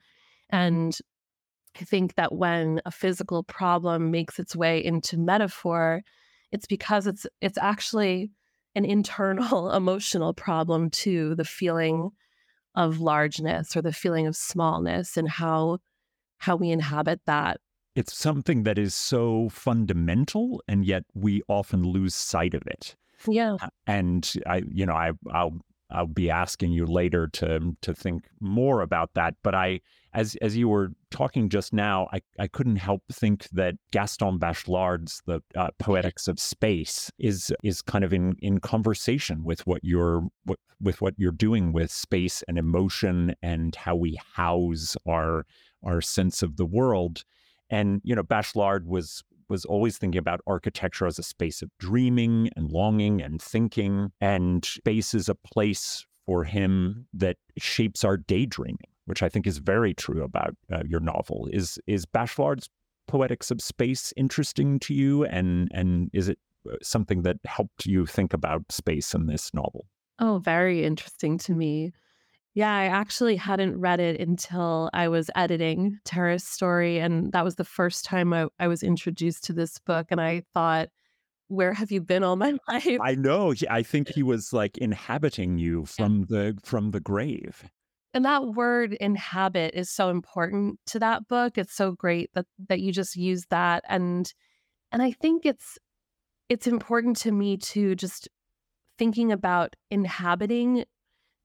And 0.50 0.98
I 1.80 1.84
think 1.84 2.16
that 2.16 2.34
when 2.34 2.82
a 2.86 2.92
physical 2.92 3.44
problem 3.44 4.12
makes 4.12 4.40
its 4.40 4.56
way 4.56 4.84
into 4.84 5.18
metaphor, 5.18 6.02
it's 6.52 6.68
because 6.68 7.08
it's 7.08 7.26
it's 7.42 7.58
actually 7.58 8.32
an 8.76 8.86
internal 8.86 9.72
emotional 9.76 10.34
problem 10.34 10.90
too, 10.90 11.36
the 11.36 11.46
feeling 11.46 12.12
of 12.76 13.00
largeness 13.00 13.76
or 13.76 13.82
the 13.82 13.94
feeling 13.94 14.28
of 14.28 14.36
smallness 14.36 15.18
and 15.18 15.30
how 15.30 15.80
how 16.40 16.56
we 16.56 16.72
inhabit 16.72 17.22
that. 17.26 17.60
It's 17.96 18.18
something 18.18 18.64
that 18.64 18.78
is 18.78 18.94
so 18.96 19.50
fundamental 19.50 20.62
and 20.68 20.86
yet 20.86 21.04
we 21.14 21.42
often 21.48 21.84
lose 21.84 22.16
sight 22.16 22.54
of 22.54 22.64
it. 22.66 22.96
Yeah. 23.28 23.58
And 23.88 24.32
I 24.46 24.64
you 24.70 24.86
know, 24.86 24.96
I 24.96 25.12
I'll 25.32 25.60
I'll 25.94 26.08
be 26.08 26.30
asking 26.30 26.72
you 26.72 26.86
later 26.86 27.28
to 27.28 27.76
to 27.82 27.94
think 27.94 28.28
more 28.40 28.82
about 28.82 29.14
that. 29.14 29.36
But 29.44 29.56
I, 29.56 29.82
as 30.14 30.36
as 30.42 30.56
you 30.56 30.70
were 30.70 30.92
talking 31.12 31.50
just 31.50 31.74
now, 31.74 32.08
I, 32.14 32.22
I 32.40 32.48
couldn't 32.48 32.78
help 32.78 33.04
think 33.12 33.48
that 33.50 33.76
Gaston 33.92 34.40
Bachelard's 34.40 35.22
The 35.26 35.42
uh, 35.56 35.70
Poetics 35.80 36.28
of 36.28 36.40
Space 36.40 37.12
is 37.20 37.52
is 37.64 37.82
kind 37.82 38.04
of 38.04 38.14
in 38.14 38.36
in 38.40 38.60
conversation 38.60 39.44
with 39.44 39.66
what 39.66 39.84
you're 39.84 40.28
with 40.82 41.02
what 41.02 41.16
you're 41.18 41.32
doing 41.32 41.74
with 41.74 41.92
space 41.92 42.44
and 42.48 42.58
emotion 42.58 43.36
and 43.42 43.76
how 43.76 43.96
we 43.96 44.20
house 44.36 44.96
our 45.08 45.46
our 45.84 46.02
sense 46.02 46.44
of 46.44 46.58
the 46.58 46.66
world. 46.66 47.24
And 47.70 48.02
you 48.04 48.16
know, 48.16 48.24
Bachelard 48.24 48.86
was 48.86 49.24
was 49.50 49.66
always 49.66 49.98
thinking 49.98 50.20
about 50.20 50.42
architecture 50.48 51.06
as 51.06 51.20
a 51.20 51.24
space 51.24 51.62
of 51.62 51.70
dreaming 51.80 52.50
and 52.56 52.72
longing 52.72 53.22
and 53.22 53.42
thinking. 53.42 54.12
And 54.22 54.64
space 54.64 55.14
is 55.14 55.30
a 55.30 55.36
place 55.36 56.06
for 56.26 56.44
him 56.44 57.08
that 57.14 57.38
shapes 57.58 58.04
our 58.04 58.18
daydreaming, 58.18 58.78
which 59.06 59.24
I 59.24 59.30
think 59.30 59.48
is 59.48 59.58
very 59.58 59.94
true 59.94 60.24
about 60.24 60.56
uh, 60.72 60.84
your 60.86 61.00
novel. 61.00 61.48
Is 61.52 61.80
is 61.88 62.06
Bachelard's 62.06 62.70
Poetics 63.08 63.52
of 63.52 63.62
Space 63.62 64.14
interesting 64.16 64.80
to 64.80 64.94
you, 64.94 65.26
and 65.26 65.70
and 65.74 66.10
is 66.14 66.30
it 66.30 66.40
uh, 66.70 66.76
something 66.82 67.24
that 67.24 67.38
helped 67.46 67.86
you 67.86 68.06
think 68.06 68.34
about 68.34 68.64
space 68.72 69.14
in 69.14 69.28
this 69.28 69.54
novel? 69.54 69.86
Oh, 70.20 70.40
very 70.40 70.86
interesting 70.86 71.38
to 71.40 71.54
me. 71.54 71.92
Yeah, 72.56 72.72
I 72.72 72.86
actually 72.86 73.36
hadn't 73.36 73.80
read 73.80 74.00
it 74.00 74.20
until 74.20 74.90
I 74.94 75.08
was 75.08 75.32
editing 75.36 76.00
Terrace 76.06 76.44
Story. 76.44 77.00
And 77.00 77.32
that 77.32 77.44
was 77.44 77.56
the 77.56 77.64
first 77.64 78.06
time 78.06 78.32
I, 78.32 78.48
I 78.60 78.68
was 78.68 78.84
introduced 78.84 79.44
to 79.46 79.54
this 79.54 79.80
book. 79.80 80.08
And 80.12 80.22
I 80.22 80.44
thought, 80.54 80.90
where 81.48 81.74
have 81.74 81.92
you 81.92 82.00
been 82.00 82.24
all 82.24 82.36
my 82.36 82.54
life? 82.68 83.00
I 83.02 83.16
know. 83.16 83.54
I 83.70 83.82
think 83.82 84.10
he 84.10 84.22
was 84.22 84.54
like 84.54 84.78
inhabiting 84.78 85.58
you 85.58 85.86
from 85.86 86.20
yeah. 86.20 86.26
the 86.30 86.58
from 86.64 86.92
the 86.92 87.00
grave. 87.00 87.64
And 88.14 88.26
that 88.26 88.46
word 88.46 88.94
inhabit 88.94 89.74
is 89.74 89.90
so 89.90 90.10
important 90.10 90.80
to 90.88 91.00
that 91.00 91.28
book. 91.28 91.58
It's 91.58 91.74
so 91.74 91.94
great 91.94 92.32
that 92.34 92.46
that 92.70 92.80
you 92.80 92.92
just 92.92 93.16
use 93.16 93.46
that. 93.50 93.84
And 93.88 94.32
and 94.92 95.02
I 95.02 95.12
think 95.12 95.46
it's 95.46 95.80
it's 96.50 96.68
important 96.68 97.18
to 97.18 97.32
me 97.32 97.58
to 97.58 97.96
just 97.96 98.30
thinking 98.98 99.32
about 99.32 99.76
inhabiting 99.90 100.86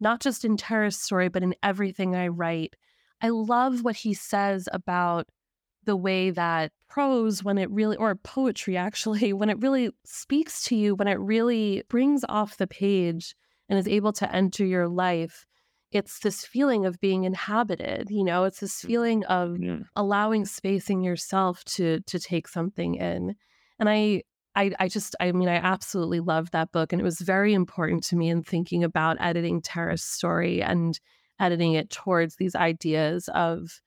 not 0.00 0.20
just 0.20 0.44
in 0.44 0.56
Terrace 0.56 1.00
Story, 1.00 1.28
but 1.28 1.42
in 1.42 1.54
everything 1.62 2.14
I 2.14 2.28
write. 2.28 2.76
I 3.20 3.30
love 3.30 3.82
what 3.82 3.96
he 3.96 4.14
says 4.14 4.68
about 4.72 5.28
the 5.84 5.96
way 5.96 6.30
that 6.30 6.72
prose, 6.88 7.42
when 7.42 7.58
it 7.58 7.70
really, 7.70 7.96
or 7.96 8.14
poetry 8.14 8.76
actually, 8.88 9.32
when 9.32 9.50
it 9.50 9.60
really 9.60 9.90
speaks 10.04 10.64
to 10.64 10.76
you, 10.76 10.94
when 10.94 11.08
it 11.08 11.18
really 11.18 11.82
brings 11.88 12.24
off 12.28 12.56
the 12.56 12.66
page 12.66 13.34
and 13.68 13.78
is 13.78 13.88
able 13.88 14.12
to 14.12 14.34
enter 14.34 14.64
your 14.64 14.88
life, 14.88 15.46
it's 15.90 16.20
this 16.20 16.44
feeling 16.44 16.84
of 16.86 17.00
being 17.00 17.24
inhabited 17.24 18.08
you 18.10 18.24
know 18.24 18.44
it's 18.44 18.60
this 18.60 18.78
mm-hmm. 18.78 18.88
feeling 18.88 19.24
of 19.24 19.58
yeah. 19.60 19.78
allowing 19.96 20.44
space 20.44 20.90
in 20.90 21.02
yourself 21.02 21.64
to 21.64 22.00
to 22.00 22.18
take 22.18 22.48
something 22.48 22.94
in 22.94 23.34
and 23.78 23.88
i 23.88 24.22
I, 24.58 24.72
I 24.80 24.88
just, 24.88 25.14
I 25.20 25.30
mean, 25.30 25.48
I 25.48 25.54
absolutely 25.54 26.18
loved 26.18 26.52
that 26.52 26.72
book. 26.72 26.92
And 26.92 27.00
it 27.00 27.04
was 27.04 27.20
very 27.20 27.54
important 27.54 28.02
to 28.04 28.16
me 28.16 28.28
in 28.28 28.42
thinking 28.42 28.82
about 28.82 29.16
editing 29.20 29.62
Terrace 29.62 30.02
Story 30.02 30.60
and 30.60 30.98
editing 31.38 31.74
it 31.74 31.90
towards 31.90 32.36
these 32.36 32.56
ideas 32.56 33.28
of 33.34 33.80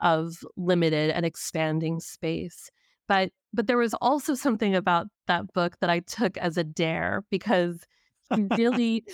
of 0.00 0.36
limited 0.56 1.10
and 1.10 1.26
expanding 1.26 2.00
space. 2.00 2.70
But 3.06 3.32
but 3.52 3.66
there 3.66 3.76
was 3.76 3.92
also 4.00 4.34
something 4.34 4.74
about 4.74 5.08
that 5.26 5.52
book 5.52 5.76
that 5.80 5.90
I 5.90 6.00
took 6.00 6.38
as 6.38 6.56
a 6.56 6.64
dare 6.64 7.22
because 7.30 7.84
really 8.56 9.04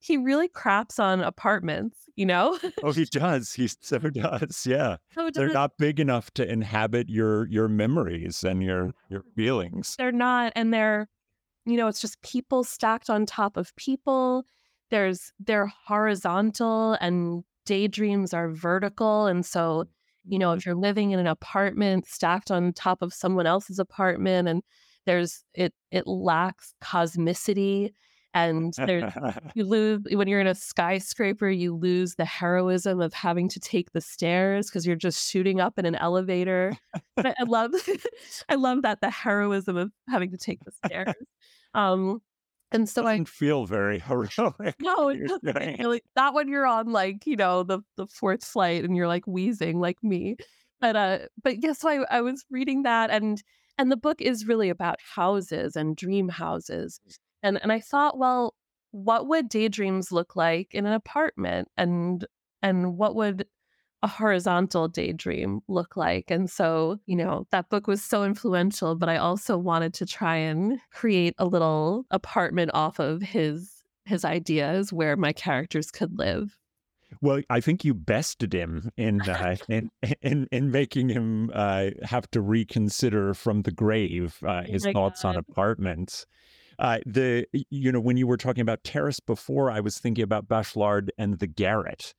he 0.00 0.16
really 0.16 0.48
craps 0.48 0.98
on 0.98 1.20
apartments, 1.20 1.98
you 2.16 2.24
know? 2.24 2.58
oh, 2.82 2.92
he 2.92 3.04
does. 3.04 3.52
He 3.52 3.68
so 3.68 3.98
does. 3.98 4.66
Yeah. 4.66 4.96
So 5.14 5.30
They're 5.30 5.52
not 5.52 5.76
big 5.78 6.00
enough 6.00 6.30
to 6.32 6.50
inhabit 6.50 7.08
your 7.08 7.46
your 7.48 7.68
memories 7.68 8.42
and 8.42 8.62
your 8.62 8.92
your 9.08 9.22
feelings. 9.36 9.94
They're 9.98 10.10
not 10.10 10.52
and 10.56 10.72
they're 10.72 11.08
you 11.66 11.76
know, 11.76 11.88
it's 11.88 12.00
just 12.00 12.20
people 12.22 12.64
stacked 12.64 13.10
on 13.10 13.26
top 13.26 13.58
of 13.58 13.76
people. 13.76 14.44
There's 14.90 15.32
they're 15.38 15.70
horizontal 15.86 16.96
and 17.00 17.44
daydreams 17.66 18.32
are 18.32 18.50
vertical 18.50 19.26
and 19.26 19.44
so 19.44 19.84
you 20.26 20.38
know 20.38 20.48
mm-hmm. 20.48 20.58
if 20.58 20.66
you're 20.66 20.74
living 20.74 21.12
in 21.12 21.20
an 21.20 21.26
apartment 21.26 22.06
stacked 22.06 22.50
on 22.50 22.72
top 22.72 23.02
of 23.02 23.12
someone 23.12 23.46
else's 23.46 23.78
apartment 23.78 24.48
and 24.48 24.62
there's 25.06 25.44
it 25.54 25.72
it 25.90 26.06
lacks 26.06 26.74
cosmicity 26.82 27.92
and 28.34 28.74
there 28.74 29.12
you 29.54 29.64
lose 29.64 30.00
when 30.12 30.28
you're 30.28 30.40
in 30.40 30.46
a 30.46 30.54
skyscraper 30.54 31.48
you 31.48 31.74
lose 31.74 32.14
the 32.14 32.24
heroism 32.24 33.00
of 33.00 33.12
having 33.12 33.48
to 33.48 33.60
take 33.60 33.92
the 33.92 34.00
stairs 34.00 34.68
because 34.68 34.86
you're 34.86 34.96
just 34.96 35.28
shooting 35.28 35.60
up 35.60 35.78
in 35.78 35.86
an 35.86 35.96
elevator 35.96 36.76
I, 37.16 37.34
I, 37.38 37.42
love 37.44 37.72
i 38.48 38.54
love 38.54 38.82
that 38.82 39.00
the 39.00 39.10
heroism 39.10 39.76
of 39.76 39.90
having 40.08 40.30
to 40.30 40.38
take 40.38 40.60
the 40.64 40.72
stairs 40.84 41.14
um 41.74 42.20
and 42.72 42.88
so 42.88 43.04
I 43.04 43.24
feel 43.24 43.66
very 43.66 43.98
heroic. 44.06 44.76
No, 44.80 45.08
really, 45.08 46.02
not 46.14 46.34
when 46.34 46.46
you're 46.46 46.66
on 46.66 46.92
like 46.92 47.26
you 47.26 47.34
know 47.36 47.64
the 47.64 47.80
the 47.96 48.06
fourth 48.06 48.44
flight 48.44 48.84
and 48.84 48.96
you're 48.96 49.08
like 49.08 49.26
wheezing 49.26 49.80
like 49.80 49.98
me. 50.02 50.36
But 50.80 50.94
uh, 50.94 51.18
but 51.42 51.62
yes, 51.62 51.80
so 51.80 51.88
I, 51.88 52.18
I 52.18 52.20
was 52.20 52.44
reading 52.48 52.84
that 52.84 53.10
and 53.10 53.42
and 53.76 53.90
the 53.90 53.96
book 53.96 54.20
is 54.20 54.46
really 54.46 54.68
about 54.68 54.98
houses 55.00 55.74
and 55.74 55.96
dream 55.96 56.28
houses. 56.28 57.00
And 57.42 57.60
and 57.62 57.72
I 57.72 57.80
thought, 57.80 58.18
well, 58.18 58.54
what 58.92 59.26
would 59.28 59.48
daydreams 59.48 60.12
look 60.12 60.36
like 60.36 60.74
in 60.74 60.86
an 60.86 60.92
apartment? 60.92 61.68
And 61.76 62.26
and 62.62 62.96
what 62.96 63.14
would 63.14 63.46
a 64.02 64.08
horizontal 64.08 64.88
daydream 64.88 65.60
look 65.68 65.96
like? 65.96 66.30
And 66.30 66.50
so, 66.50 66.98
you 67.06 67.16
know, 67.16 67.46
that 67.50 67.68
book 67.68 67.86
was 67.86 68.02
so 68.02 68.24
influential, 68.24 68.94
but 68.94 69.08
I 69.08 69.16
also 69.16 69.58
wanted 69.58 69.94
to 69.94 70.06
try 70.06 70.36
and 70.36 70.78
create 70.92 71.34
a 71.38 71.46
little 71.46 72.06
apartment 72.10 72.70
off 72.74 72.98
of 72.98 73.22
his 73.22 73.82
his 74.06 74.24
ideas 74.24 74.92
where 74.92 75.16
my 75.16 75.32
characters 75.32 75.90
could 75.90 76.18
live. 76.18 76.56
Well, 77.20 77.42
I 77.50 77.60
think 77.60 77.84
you 77.84 77.92
bested 77.92 78.52
him 78.52 78.90
in 78.96 79.20
uh, 79.22 79.56
in, 79.68 79.90
in 80.22 80.48
in 80.50 80.70
making 80.70 81.08
him 81.08 81.50
uh, 81.52 81.90
have 82.02 82.30
to 82.32 82.40
reconsider 82.40 83.34
from 83.34 83.62
the 83.62 83.72
grave 83.72 84.38
uh, 84.44 84.62
oh 84.66 84.72
his 84.72 84.86
oh 84.86 84.92
thoughts 84.92 85.22
God. 85.22 85.30
on 85.30 85.36
apartments. 85.36 86.26
Uh, 86.80 86.98
the 87.04 87.46
you 87.52 87.92
know 87.92 88.00
when 88.00 88.16
you 88.16 88.26
were 88.26 88.38
talking 88.38 88.62
about 88.62 88.82
terrace 88.82 89.20
before, 89.20 89.70
I 89.70 89.80
was 89.80 89.98
thinking 89.98 90.24
about 90.24 90.48
Bachelard 90.48 91.10
and 91.18 91.38
the 91.38 91.46
garret 91.46 92.14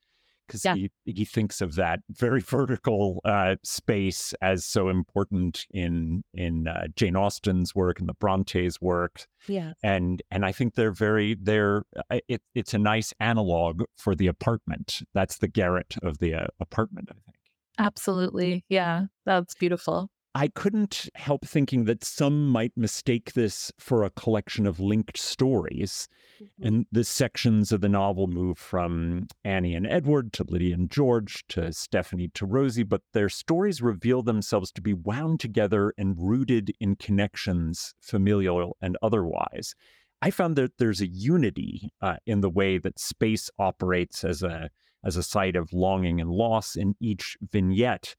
because 0.52 0.66
yeah. 0.66 0.76
he 0.76 0.92
he 1.06 1.26
thinks 1.26 1.62
of 1.62 1.76
that 1.76 2.02
very 2.10 2.42
vertical 2.42 3.22
uh, 3.26 3.56
space 3.64 4.34
as 4.42 4.66
so 4.66 4.90
important 4.90 5.66
in 5.72 6.24
in 6.34 6.68
uh, 6.68 6.88
Jane 6.96 7.16
Austen's 7.16 7.74
work 7.74 8.00
and 8.00 8.10
the 8.10 8.14
Bronte's 8.14 8.82
work. 8.82 9.26
Yeah, 9.48 9.74
and 9.82 10.22
and 10.30 10.46
I 10.46 10.52
think 10.52 10.76
they're 10.76 10.92
very 10.92 11.38
they're 11.42 11.84
uh, 12.12 12.20
it, 12.28 12.42
it's 12.54 12.74
a 12.74 12.80
nice 12.80 13.14
analog 13.20 13.84
for 13.98 14.14
the 14.14 14.28
apartment. 14.28 15.02
That's 15.14 15.38
the 15.38 15.48
garret 15.48 15.96
of 16.04 16.20
the 16.20 16.36
uh, 16.36 16.48
apartment. 16.60 17.10
I 17.12 17.16
think. 17.26 17.38
Absolutely, 17.80 18.66
yeah, 18.70 19.06
that's 19.26 19.56
beautiful. 19.56 20.10
I 20.34 20.48
couldn't 20.48 21.10
help 21.16 21.46
thinking 21.46 21.84
that 21.86 22.06
some 22.06 22.48
might 22.48 22.72
mistake 22.78 23.34
this 23.34 23.72
for 23.78 24.04
a 24.04 24.10
collection 24.10 24.66
of 24.66 24.80
linked 24.80 25.18
stories. 25.18 26.08
Mm-hmm. 26.42 26.68
And 26.68 26.86
the 26.92 27.04
sections 27.04 27.74
of 27.74 27.82
the 27.82 27.90
novel 27.90 28.28
move 28.28 28.58
from 28.58 29.28
Annie 29.44 29.76
and 29.76 29.86
Edward 29.86 30.32
to 30.34 30.46
Lydia 30.48 30.76
and 30.76 30.90
George 30.90 31.44
to 31.50 31.74
Stephanie 31.74 32.30
to 32.36 32.46
Rosie, 32.46 32.84
but 32.84 33.02
their 33.14 33.28
stories 33.28 33.82
reveal 33.82 34.24
themselves 34.24 34.72
to 34.74 34.82
be 34.82 34.94
wound 34.94 35.42
together 35.42 35.94
and 35.98 36.16
rooted 36.18 36.74
in 36.80 36.96
connections, 36.96 37.94
familial 38.00 38.78
and 38.82 38.98
otherwise. 39.02 39.76
I 40.22 40.32
found 40.32 40.56
that 40.56 40.78
there's 40.78 41.02
a 41.02 41.08
unity 41.08 41.92
uh, 42.02 42.18
in 42.26 42.42
the 42.42 42.50
way 42.50 42.78
that 42.78 43.00
space 43.00 43.50
operates 43.60 44.24
as 44.24 44.44
a 44.44 44.70
as 45.04 45.18
a 45.18 45.24
site 45.24 45.56
of 45.56 45.74
longing 45.74 46.22
and 46.22 46.30
loss 46.30 46.76
in 46.76 46.96
each 47.00 47.36
vignette 47.52 48.16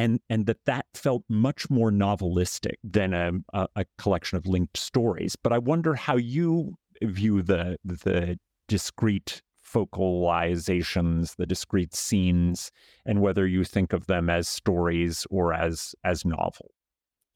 and 0.00 0.18
and 0.30 0.46
that 0.46 0.64
that 0.64 0.86
felt 0.94 1.24
much 1.28 1.68
more 1.68 1.90
novelistic 1.90 2.76
than 2.82 3.12
a, 3.12 3.32
a, 3.52 3.68
a, 3.76 3.84
collection 3.98 4.38
of 4.38 4.46
linked 4.46 4.78
stories. 4.78 5.36
But 5.36 5.52
I 5.52 5.58
wonder 5.58 5.94
how 5.94 6.16
you 6.16 6.74
view 7.02 7.42
the 7.42 7.76
the 7.84 8.38
discrete 8.66 9.42
focalizations, 9.62 11.36
the 11.36 11.46
discrete 11.46 11.94
scenes, 11.94 12.70
and 13.04 13.20
whether 13.20 13.46
you 13.46 13.62
think 13.62 13.92
of 13.92 14.06
them 14.06 14.30
as 14.30 14.48
stories 14.48 15.26
or 15.30 15.52
as 15.52 15.94
as 16.02 16.24
novel. 16.24 16.70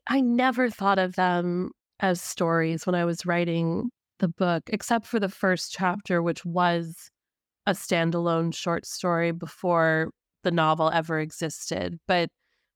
I 0.09 0.20
never 0.20 0.70
thought 0.70 0.98
of 0.98 1.16
them 1.16 1.70
as 2.00 2.20
stories 2.20 2.87
when 2.87 2.94
I 2.94 3.05
was 3.05 3.27
writing 3.27 3.90
the 4.20 4.29
book, 4.29 4.62
except 4.68 5.07
for 5.07 5.20
the 5.20 5.29
first 5.29 5.72
chapter, 5.72 6.22
which 6.22 6.44
was 6.46 7.11
a 7.66 7.72
standalone 7.72 8.55
short 8.55 8.87
story 8.87 9.33
before 9.33 10.11
the 10.44 10.50
novel 10.50 10.90
ever 10.92 11.20
existed. 11.20 11.98
But 12.07 12.29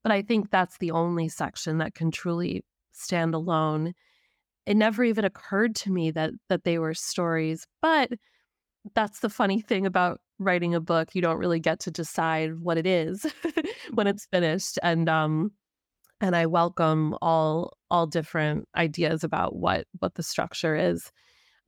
but 0.08 0.14
I 0.14 0.22
think 0.22 0.50
that's 0.50 0.78
the 0.78 0.92
only 0.92 1.28
section 1.28 1.76
that 1.78 1.94
can 1.94 2.10
truly 2.10 2.64
stand 2.92 3.34
alone. 3.34 3.92
It 4.64 4.74
never 4.74 5.04
even 5.04 5.26
occurred 5.26 5.76
to 5.76 5.92
me 5.92 6.10
that 6.12 6.30
that 6.48 6.64
they 6.64 6.78
were 6.78 6.94
stories, 6.94 7.66
but 7.82 8.12
that's 8.94 9.20
the 9.20 9.28
funny 9.28 9.60
thing 9.60 9.84
about 9.84 10.18
writing 10.38 10.74
a 10.74 10.80
book. 10.80 11.14
You 11.14 11.20
don't 11.20 11.36
really 11.36 11.60
get 11.60 11.80
to 11.80 11.90
decide 11.90 12.58
what 12.58 12.78
it 12.78 12.86
is 12.86 13.26
when 13.92 14.06
it's 14.06 14.24
finished. 14.24 14.78
And 14.82 15.10
um 15.10 15.52
and 16.22 16.34
I 16.34 16.46
welcome 16.46 17.14
all 17.20 17.74
all 17.90 18.06
different 18.06 18.66
ideas 18.74 19.24
about 19.24 19.56
what 19.56 19.86
what 19.98 20.14
the 20.14 20.22
structure 20.22 20.74
is. 20.74 21.12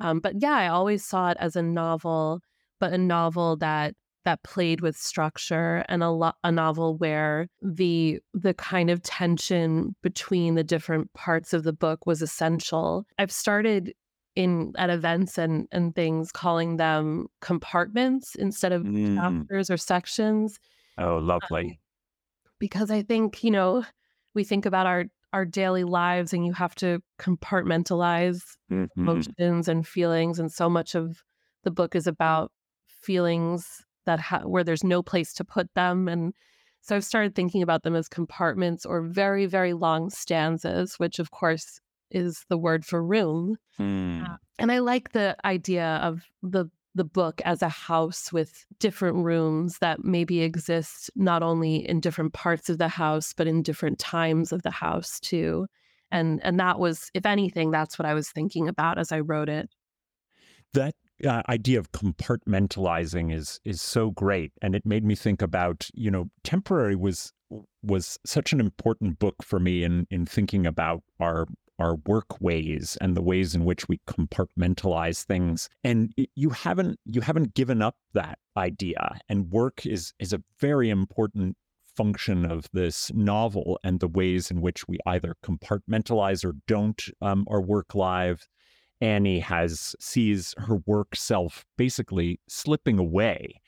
Um, 0.01 0.21
but 0.21 0.37
yeah, 0.41 0.55
I 0.55 0.69
always 0.69 1.05
saw 1.05 1.29
it 1.29 1.37
as 1.41 1.57
a 1.57 1.63
novel, 1.63 2.41
but 2.79 2.95
a 2.95 2.99
novel 2.99 3.57
that 3.59 3.95
that 4.25 4.43
played 4.43 4.81
with 4.81 4.97
structure 4.97 5.85
and 5.89 6.03
a, 6.03 6.11
lo- 6.11 6.33
a 6.45 6.53
novel 6.53 6.97
where 6.97 7.49
the 7.63 8.21
the 8.35 8.55
kind 8.55 8.91
of 8.91 9.03
tension 9.03 9.95
between 10.03 10.55
the 10.55 10.65
different 10.65 11.13
parts 11.15 11.53
of 11.53 11.65
the 11.65 11.73
book 11.73 12.07
was 12.07 12.23
essential. 12.23 13.07
I've 13.19 13.33
started 13.33 13.95
in 14.37 14.73
at 14.77 14.91
events 14.91 15.39
and 15.39 15.67
and 15.73 15.95
things 15.95 16.31
calling 16.33 16.77
them 16.77 17.27
compartments 17.41 18.35
instead 18.35 18.73
of 18.73 18.83
mm. 18.83 19.17
chapters 19.17 19.71
or 19.71 19.77
sections. 19.77 20.59
Oh, 20.99 21.17
lovely. 21.17 21.63
Um, 21.65 21.77
because 22.59 22.91
I 22.91 23.03
think, 23.03 23.43
you 23.43 23.51
know, 23.51 23.85
we 24.35 24.45
think 24.45 24.67
about 24.67 24.87
our 24.87 25.07
our 25.33 25.45
daily 25.45 25.85
lives 25.85 26.33
and 26.33 26.45
you 26.45 26.53
have 26.53 26.75
to 26.77 27.01
compartmentalize 27.21 28.43
mm-hmm. 28.71 28.85
emotions 28.97 29.69
and 29.69 29.87
feelings 29.87 30.39
and 30.39 30.51
so 30.51 30.69
much 30.69 30.95
of 30.95 31.23
the 31.63 31.71
book 31.71 31.95
is 31.95 32.07
about 32.07 32.51
feelings 32.87 33.85
that 34.07 34.21
ha- 34.21 34.43
where 34.45 34.65
there's 34.65 34.85
no 34.85 35.03
place 35.03 35.33
to 35.35 35.45
put 35.45 35.73
them 35.75 36.09
and 36.09 36.35
so 36.83 36.97
I've 36.97 37.05
started 37.05 37.35
thinking 37.35 37.63
about 37.63 37.83
them 37.83 37.95
as 37.95 38.09
compartments 38.09 38.87
or 38.87 39.03
very 39.03 39.47
very 39.47 39.73
long 39.73 40.11
stanzas 40.11 40.95
which 40.99 41.19
of 41.19 41.31
course 41.31 41.81
is 42.11 42.45
the 42.49 42.59
word 42.59 42.85
for 42.85 43.03
room. 43.03 43.57
Hmm. 43.77 44.23
Uh, 44.25 44.37
and 44.59 44.73
I 44.73 44.81
like 44.81 45.13
the 45.13 45.37
idea 45.45 46.01
of 46.03 46.23
the 46.43 46.67
the 46.97 47.05
book 47.05 47.41
as 47.45 47.63
a 47.63 47.69
house 47.69 48.33
with 48.33 48.67
different 48.81 49.19
rooms 49.19 49.79
that 49.79 50.05
maybe 50.05 50.41
exist 50.41 51.09
not 51.15 51.41
only 51.41 51.89
in 51.89 52.01
different 52.01 52.33
parts 52.33 52.69
of 52.69 52.79
the 52.79 52.89
house 52.89 53.33
but 53.33 53.47
in 53.47 53.63
different 53.63 54.01
times 54.01 54.53
of 54.53 54.63
the 54.63 54.73
house 54.73 55.21
too. 55.21 55.67
And 56.11 56.41
and 56.43 56.59
that 56.59 56.79
was 56.81 57.11
if 57.15 57.25
anything 57.25 57.71
that's 57.71 57.99
what 57.99 58.07
I 58.07 58.15
was 58.15 58.31
thinking 58.31 58.69
about 58.69 58.99
as 58.99 59.13
I 59.13 59.21
wrote 59.21 59.49
it. 59.49 59.71
That 60.75 60.95
uh, 61.27 61.43
idea 61.49 61.79
of 61.79 61.93
compartmentalizing 61.93 63.33
is 63.35 63.61
is 63.65 63.81
so 63.81 64.11
great 64.11 64.53
and 64.63 64.75
it 64.75 64.87
made 64.87 65.05
me 65.05 65.15
think 65.15 65.43
about 65.43 65.89
you 65.95 66.11
know 66.11 66.31
temporary 66.45 66.97
was 66.97 67.33
was 67.83 68.19
such 68.25 68.53
an 68.53 68.61
important 68.61 69.19
book 69.19 69.37
for 69.43 69.59
me 69.59 69.85
in 69.85 70.07
in 70.11 70.27
thinking 70.27 70.67
about 70.67 71.03
our 71.19 71.47
our 71.81 71.97
work 72.07 72.41
ways 72.41 72.97
and 73.01 73.17
the 73.17 73.23
ways 73.23 73.55
in 73.55 73.65
which 73.65 73.89
we 73.89 73.99
compartmentalize 74.07 75.25
things. 75.25 75.69
And 75.83 76.13
you 76.37 76.51
haven't 76.51 77.01
you 77.07 77.23
haven't 77.23 77.55
given 77.55 77.83
up 77.83 77.97
that 78.13 78.39
idea. 78.57 79.19
And 79.29 79.51
work 79.51 79.87
is 79.87 80.13
is 80.19 80.33
a 80.33 80.43
very 80.61 80.91
important 80.91 81.57
function 81.97 82.45
of 82.45 82.69
this 82.73 83.11
novel 83.15 83.79
and 83.83 83.99
the 84.01 84.09
ways 84.09 84.51
in 84.51 84.61
which 84.61 84.87
we 84.87 84.99
either 85.07 85.35
compartmentalize 85.45 86.45
or 86.45 86.55
don't 86.67 87.03
um, 87.21 87.47
our 87.51 87.61
work 87.61 87.95
lives. 87.95 88.47
Annie 89.01 89.41
has 89.41 89.95
sees 90.01 90.55
her 90.59 90.77
work 90.87 91.17
self 91.17 91.65
basically 91.77 92.41
slipping 92.49 92.99
away 92.99 93.61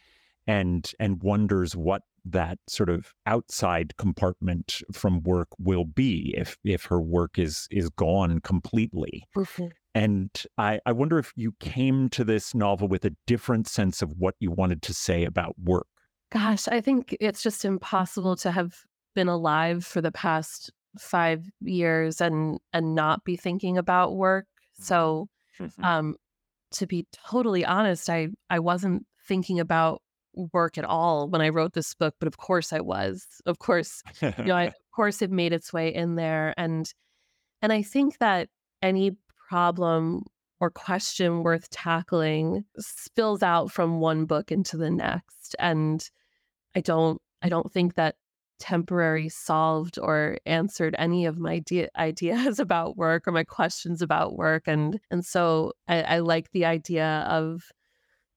and 0.46 0.90
and 0.98 1.22
wonders 1.22 1.76
what 1.76 2.02
that 2.24 2.58
sort 2.68 2.88
of 2.88 3.12
outside 3.26 3.96
compartment 3.96 4.80
from 4.92 5.22
work 5.22 5.48
will 5.58 5.84
be 5.84 6.34
if 6.36 6.56
if 6.64 6.84
her 6.84 7.00
work 7.00 7.38
is 7.38 7.66
is 7.70 7.88
gone 7.90 8.40
completely. 8.40 9.24
Mm-hmm. 9.36 9.66
And 9.94 10.30
I, 10.56 10.80
I 10.86 10.92
wonder 10.92 11.18
if 11.18 11.32
you 11.36 11.52
came 11.60 12.08
to 12.10 12.24
this 12.24 12.54
novel 12.54 12.88
with 12.88 13.04
a 13.04 13.14
different 13.26 13.68
sense 13.68 14.00
of 14.00 14.14
what 14.16 14.34
you 14.40 14.50
wanted 14.50 14.80
to 14.82 14.94
say 14.94 15.24
about 15.24 15.54
work. 15.62 15.86
Gosh, 16.30 16.66
I 16.68 16.80
think 16.80 17.14
it's 17.20 17.42
just 17.42 17.62
impossible 17.64 18.36
to 18.36 18.50
have 18.50 18.72
been 19.14 19.28
alive 19.28 19.84
for 19.84 20.00
the 20.00 20.12
past 20.12 20.70
five 20.98 21.44
years 21.60 22.20
and 22.20 22.58
and 22.72 22.94
not 22.94 23.24
be 23.24 23.36
thinking 23.36 23.76
about 23.76 24.16
work. 24.16 24.46
So 24.82 25.28
mm-hmm. 25.60 25.84
um 25.84 26.16
to 26.72 26.86
be 26.86 27.06
totally 27.28 27.64
honest, 27.64 28.08
I 28.08 28.28
I 28.50 28.58
wasn't 28.58 29.06
thinking 29.26 29.60
about 29.60 30.02
work 30.34 30.78
at 30.78 30.84
all 30.84 31.28
when 31.28 31.40
I 31.40 31.50
wrote 31.50 31.74
this 31.74 31.94
book, 31.94 32.14
but 32.18 32.26
of 32.26 32.36
course 32.36 32.72
I 32.72 32.80
was. 32.80 33.26
Of 33.46 33.58
course, 33.58 34.02
you 34.20 34.32
know, 34.44 34.56
I, 34.56 34.64
of 34.66 34.74
course 34.94 35.22
it 35.22 35.30
made 35.30 35.52
its 35.52 35.72
way 35.72 35.94
in 35.94 36.16
there, 36.16 36.54
and 36.56 36.92
and 37.60 37.72
I 37.72 37.82
think 37.82 38.18
that 38.18 38.48
any 38.80 39.16
problem 39.48 40.24
or 40.60 40.70
question 40.70 41.42
worth 41.42 41.68
tackling 41.70 42.64
spills 42.78 43.42
out 43.42 43.70
from 43.70 44.00
one 44.00 44.24
book 44.24 44.50
into 44.52 44.76
the 44.76 44.90
next, 44.90 45.54
and 45.58 46.08
I 46.74 46.80
don't 46.80 47.20
I 47.42 47.48
don't 47.48 47.70
think 47.72 47.94
that 47.94 48.16
temporary 48.62 49.28
solved 49.28 49.98
or 49.98 50.38
answered 50.46 50.94
any 50.96 51.26
of 51.26 51.36
my 51.36 51.58
de- 51.58 51.88
ideas 51.98 52.60
about 52.60 52.96
work 52.96 53.26
or 53.26 53.32
my 53.32 53.44
questions 53.44 54.00
about 54.00 54.36
work 54.36 54.68
and 54.68 55.00
and 55.10 55.24
so 55.24 55.72
I, 55.88 56.02
I 56.02 56.18
like 56.20 56.52
the 56.52 56.64
idea 56.64 57.26
of 57.28 57.64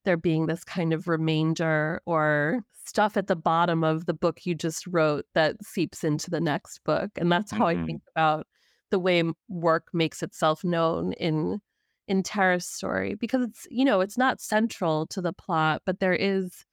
there 0.04 0.18
being 0.18 0.46
this 0.46 0.64
kind 0.64 0.94
of 0.94 1.08
remainder 1.08 2.02
or 2.06 2.64
stuff 2.86 3.18
at 3.18 3.28
the 3.28 3.36
bottom 3.36 3.84
of 3.84 4.06
the 4.06 4.14
book 4.14 4.46
you 4.46 4.56
just 4.56 4.88
wrote 4.88 5.26
that 5.34 5.64
seeps 5.64 6.04
into 6.04 6.30
the 6.30 6.40
next 6.40 6.84
book. 6.84 7.12
And 7.18 7.32
that's 7.32 7.52
how 7.52 7.66
mm-hmm. 7.66 7.84
I 7.84 7.86
think 7.86 8.02
about 8.16 8.48
the 8.92 9.00
way 9.00 9.24
work 9.50 9.88
makes 9.94 10.24
itself 10.24 10.64
known 10.64 11.14
in 11.14 11.60
in 12.08 12.22
Terrace 12.22 12.68
Story 12.68 13.16
because 13.16 13.42
it's 13.42 13.68
you 13.72 13.84
know 13.84 14.00
it's 14.00 14.18
not 14.18 14.40
central 14.40 15.08
to 15.08 15.22
the 15.22 15.34
plot 15.34 15.82
but 15.88 16.00
there 16.00 16.14
is 16.14 16.64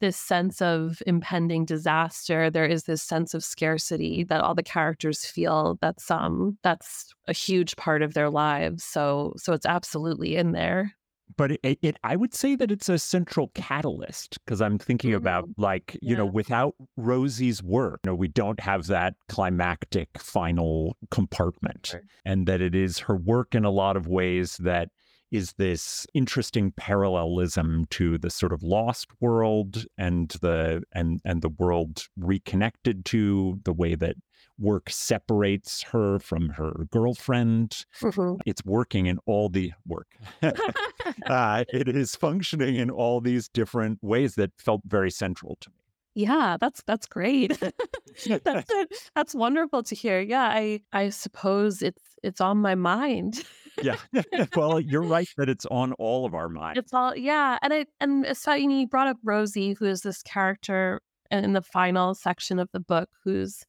this 0.00 0.16
sense 0.16 0.60
of 0.60 1.02
impending 1.06 1.64
disaster 1.64 2.50
there 2.50 2.66
is 2.66 2.84
this 2.84 3.02
sense 3.02 3.34
of 3.34 3.44
scarcity 3.44 4.24
that 4.24 4.40
all 4.40 4.54
the 4.54 4.62
characters 4.62 5.24
feel 5.24 5.78
that's 5.80 6.10
um 6.10 6.56
that's 6.62 7.14
a 7.28 7.32
huge 7.32 7.76
part 7.76 8.02
of 8.02 8.14
their 8.14 8.30
lives 8.30 8.84
so 8.84 9.32
so 9.36 9.52
it's 9.52 9.66
absolutely 9.66 10.36
in 10.36 10.52
there 10.52 10.92
but 11.36 11.52
it, 11.62 11.78
it, 11.82 11.96
I 12.04 12.16
would 12.16 12.34
say 12.34 12.54
that 12.56 12.70
it's 12.70 12.88
a 12.88 12.98
central 12.98 13.48
catalyst 13.54 14.38
because 14.44 14.60
I'm 14.60 14.78
thinking 14.78 15.10
mm-hmm. 15.10 15.16
about 15.18 15.48
like 15.56 15.98
you 16.00 16.10
yeah. 16.10 16.18
know 16.18 16.26
without 16.26 16.74
Rosie's 16.96 17.62
work, 17.62 18.00
you 18.04 18.10
know, 18.10 18.14
we 18.14 18.28
don't 18.28 18.60
have 18.60 18.86
that 18.86 19.14
climactic 19.28 20.08
final 20.18 20.96
compartment, 21.10 21.92
right. 21.94 22.02
and 22.24 22.46
that 22.46 22.60
it 22.60 22.74
is 22.74 23.00
her 23.00 23.16
work 23.16 23.54
in 23.54 23.64
a 23.64 23.70
lot 23.70 23.96
of 23.96 24.06
ways 24.06 24.56
that 24.58 24.90
is 25.30 25.54
this 25.54 26.06
interesting 26.14 26.72
parallelism 26.72 27.86
to 27.90 28.18
the 28.18 28.30
sort 28.30 28.52
of 28.52 28.62
lost 28.62 29.08
world 29.20 29.84
and 29.98 30.30
the 30.40 30.82
and 30.92 31.20
and 31.24 31.42
the 31.42 31.48
world 31.48 32.06
reconnected 32.16 33.04
to 33.06 33.60
the 33.64 33.72
way 33.72 33.94
that 33.94 34.16
work 34.58 34.88
separates 34.88 35.82
her 35.82 36.18
from 36.18 36.50
her 36.50 36.86
girlfriend. 36.90 37.84
Mm-hmm. 38.00 38.40
It's 38.46 38.64
working 38.64 39.06
in 39.06 39.18
all 39.26 39.48
the 39.48 39.72
work. 39.86 40.08
uh, 41.26 41.64
it 41.72 41.88
is 41.88 42.16
functioning 42.16 42.76
in 42.76 42.90
all 42.90 43.20
these 43.20 43.48
different 43.48 43.98
ways 44.02 44.34
that 44.36 44.52
felt 44.58 44.82
very 44.86 45.10
central 45.10 45.58
to 45.60 45.70
me. 45.70 45.76
Yeah, 46.14 46.56
that's 46.58 46.82
that's 46.86 47.06
great. 47.06 47.60
that's 48.44 49.10
that's 49.14 49.34
wonderful 49.34 49.82
to 49.82 49.94
hear. 49.94 50.18
Yeah, 50.18 50.44
I 50.44 50.80
I 50.90 51.10
suppose 51.10 51.82
it's 51.82 52.02
it's 52.22 52.40
on 52.40 52.56
my 52.56 52.74
mind. 52.74 53.44
Yeah. 53.82 53.96
well, 54.56 54.80
you're 54.80 55.02
right 55.02 55.28
that 55.36 55.48
it's 55.48 55.66
on 55.66 55.92
all 55.94 56.24
of 56.26 56.34
our 56.34 56.48
minds. 56.48 56.78
It's 56.78 56.92
all 56.92 57.16
yeah, 57.16 57.58
and 57.62 57.72
it 57.72 57.88
and 58.00 58.36
so 58.36 58.54
you 58.54 58.86
brought 58.86 59.08
up 59.08 59.18
Rosie, 59.24 59.74
who 59.74 59.86
is 59.86 60.02
this 60.02 60.22
character 60.22 61.00
in 61.30 61.52
the 61.52 61.62
final 61.62 62.14
section 62.14 62.58
of 62.58 62.68
the 62.72 62.80
book, 62.80 63.08
who's 63.24 63.64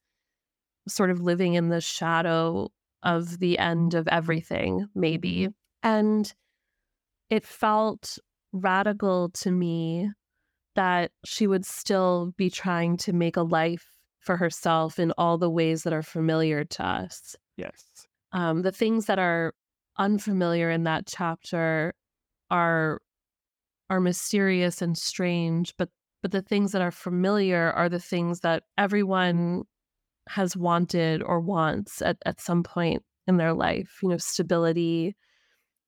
sort 0.87 1.09
of 1.09 1.19
living 1.19 1.55
in 1.55 1.69
the 1.69 1.81
shadow 1.81 2.69
of 3.03 3.39
the 3.39 3.59
end 3.59 3.93
of 3.93 4.07
everything, 4.07 4.87
maybe. 4.95 5.49
And 5.83 6.33
it 7.29 7.45
felt 7.45 8.17
radical 8.53 9.29
to 9.29 9.51
me 9.51 10.09
that 10.75 11.11
she 11.25 11.47
would 11.47 11.65
still 11.65 12.33
be 12.37 12.49
trying 12.49 12.97
to 12.97 13.13
make 13.13 13.35
a 13.35 13.41
life 13.41 13.87
for 14.19 14.37
herself 14.37 14.99
in 14.99 15.11
all 15.17 15.37
the 15.37 15.49
ways 15.49 15.83
that 15.83 15.93
are 15.93 16.03
familiar 16.03 16.63
to 16.63 16.85
us. 16.85 17.35
Yes. 17.55 18.07
Um, 18.31 18.61
the 18.61 18.71
things 18.71 19.05
that 19.05 19.19
are 19.19 19.53
unfamiliar 19.97 20.69
in 20.69 20.83
that 20.83 21.07
chapter 21.07 21.93
are 22.49 23.01
are 23.89 23.99
mysterious 23.99 24.81
and 24.81 24.97
strange, 24.97 25.73
but 25.77 25.89
but 26.21 26.31
the 26.31 26.41
things 26.41 26.71
that 26.71 26.81
are 26.81 26.91
familiar 26.91 27.71
are 27.71 27.89
the 27.89 27.99
things 27.99 28.41
that 28.41 28.63
everyone 28.77 29.63
has 30.29 30.57
wanted 30.57 31.21
or 31.23 31.39
wants 31.39 32.01
at, 32.01 32.17
at 32.25 32.41
some 32.41 32.63
point 32.63 33.03
in 33.27 33.37
their 33.37 33.53
life, 33.53 33.99
you 34.01 34.09
know, 34.09 34.17
stability, 34.17 35.15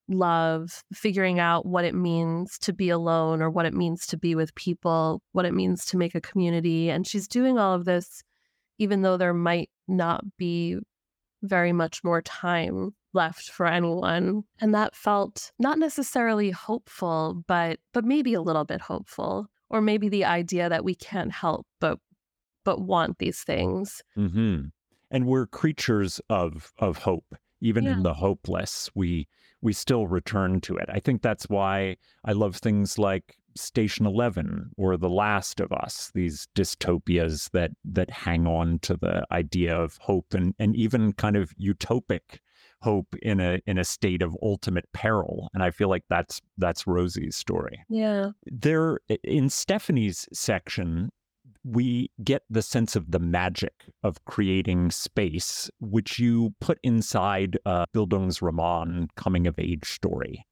love, 0.07 0.83
figuring 0.93 1.39
out 1.39 1.65
what 1.65 1.85
it 1.85 1.95
means 1.95 2.57
to 2.59 2.73
be 2.73 2.89
alone 2.89 3.41
or 3.41 3.49
what 3.49 3.65
it 3.65 3.73
means 3.73 4.05
to 4.07 4.17
be 4.17 4.35
with 4.35 4.53
people, 4.55 5.21
what 5.31 5.45
it 5.45 5.53
means 5.53 5.85
to 5.85 5.97
make 5.97 6.15
a 6.15 6.21
community. 6.21 6.89
And 6.89 7.07
she's 7.07 7.27
doing 7.27 7.57
all 7.57 7.73
of 7.73 7.85
this, 7.85 8.23
even 8.77 9.01
though 9.01 9.17
there 9.17 9.33
might 9.33 9.69
not 9.87 10.23
be 10.37 10.77
very 11.41 11.73
much 11.73 12.03
more 12.03 12.21
time 12.21 12.91
left 13.13 13.49
for 13.49 13.65
anyone 13.65 14.43
and 14.59 14.73
that 14.75 14.95
felt 14.95 15.51
not 15.57 15.79
necessarily 15.79 16.51
hopeful 16.51 17.43
but 17.47 17.79
but 17.91 18.05
maybe 18.05 18.33
a 18.33 18.41
little 18.41 18.65
bit 18.65 18.81
hopeful 18.81 19.47
or 19.69 19.81
maybe 19.81 20.09
the 20.09 20.25
idea 20.25 20.69
that 20.69 20.83
we 20.83 20.93
can't 20.95 21.31
help 21.31 21.65
but 21.79 21.99
but 22.63 22.81
want 22.81 23.17
these 23.19 23.41
things. 23.41 24.01
Mm-hmm. 24.17 24.65
And 25.11 25.25
we're 25.25 25.47
creatures 25.47 26.21
of 26.29 26.71
of 26.77 26.99
hope. 26.99 27.35
Even 27.61 27.85
yeah. 27.85 27.93
in 27.93 28.03
the 28.03 28.13
hopeless, 28.13 28.89
we 28.93 29.27
we 29.61 29.73
still 29.73 30.07
return 30.07 30.61
to 30.61 30.77
it. 30.77 30.89
I 30.89 30.99
think 30.99 31.21
that's 31.21 31.49
why 31.49 31.97
I 32.23 32.33
love 32.33 32.57
things 32.57 32.97
like 32.97 33.37
Station 33.57 34.05
Eleven 34.05 34.69
or 34.77 34.95
The 34.97 35.09
Last 35.09 35.59
of 35.59 35.71
Us. 35.71 36.11
These 36.13 36.47
dystopias 36.55 37.49
that 37.51 37.71
that 37.83 38.11
hang 38.11 38.45
on 38.45 38.79
to 38.83 38.95
the 38.95 39.25
idea 39.31 39.75
of 39.75 39.97
hope 40.01 40.33
and 40.33 40.53
and 40.59 40.75
even 40.75 41.13
kind 41.13 41.35
of 41.35 41.51
utopic 41.59 42.39
hope 42.81 43.15
in 43.21 43.39
a 43.39 43.59
in 43.65 43.77
a 43.77 43.83
state 43.83 44.21
of 44.21 44.35
ultimate 44.41 44.85
peril 44.93 45.49
and 45.53 45.63
i 45.63 45.69
feel 45.69 45.89
like 45.89 46.03
that's 46.09 46.41
that's 46.57 46.87
rosie's 46.87 47.35
story 47.35 47.83
yeah 47.89 48.29
there 48.45 48.99
in 49.23 49.49
stephanie's 49.49 50.27
section 50.31 51.09
we 51.63 52.09
get 52.23 52.43
the 52.49 52.61
sense 52.61 52.95
of 52.95 53.11
the 53.11 53.19
magic 53.19 53.73
of 54.03 54.23
creating 54.25 54.91
space, 54.91 55.69
which 55.79 56.19
you 56.19 56.53
put 56.61 56.79
inside 56.83 57.57
uh, 57.65 57.85
a 57.87 57.97
Bildungsroman 57.97 59.07
coming 59.15 59.45
of 59.45 59.59
age 59.59 59.85
story. 59.85 60.45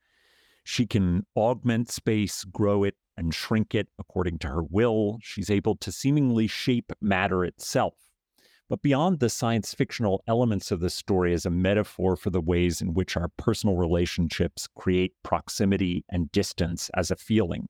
She 0.63 0.85
can 0.85 1.25
augment 1.35 1.89
space, 1.89 2.43
grow 2.43 2.83
it, 2.83 2.95
and 3.15 3.33
shrink 3.33 3.73
it 3.73 3.87
according 3.97 4.39
to 4.39 4.47
her 4.47 4.63
will. 4.63 5.17
She's 5.21 5.49
able 5.49 5.75
to 5.77 5.91
seemingly 5.91 6.45
shape 6.47 6.91
matter 7.01 7.45
itself. 7.45 7.95
But 8.69 8.81
beyond 8.81 9.19
the 9.19 9.29
science 9.29 9.73
fictional 9.73 10.23
elements 10.27 10.71
of 10.71 10.81
the 10.81 10.89
story 10.89 11.33
as 11.33 11.45
a 11.45 11.49
metaphor 11.49 12.17
for 12.17 12.29
the 12.29 12.41
ways 12.41 12.81
in 12.81 12.93
which 12.93 13.15
our 13.15 13.29
personal 13.37 13.77
relationships 13.77 14.67
create 14.75 15.13
proximity 15.23 16.03
and 16.09 16.31
distance 16.31 16.89
as 16.93 17.09
a 17.09 17.15
feeling 17.15 17.69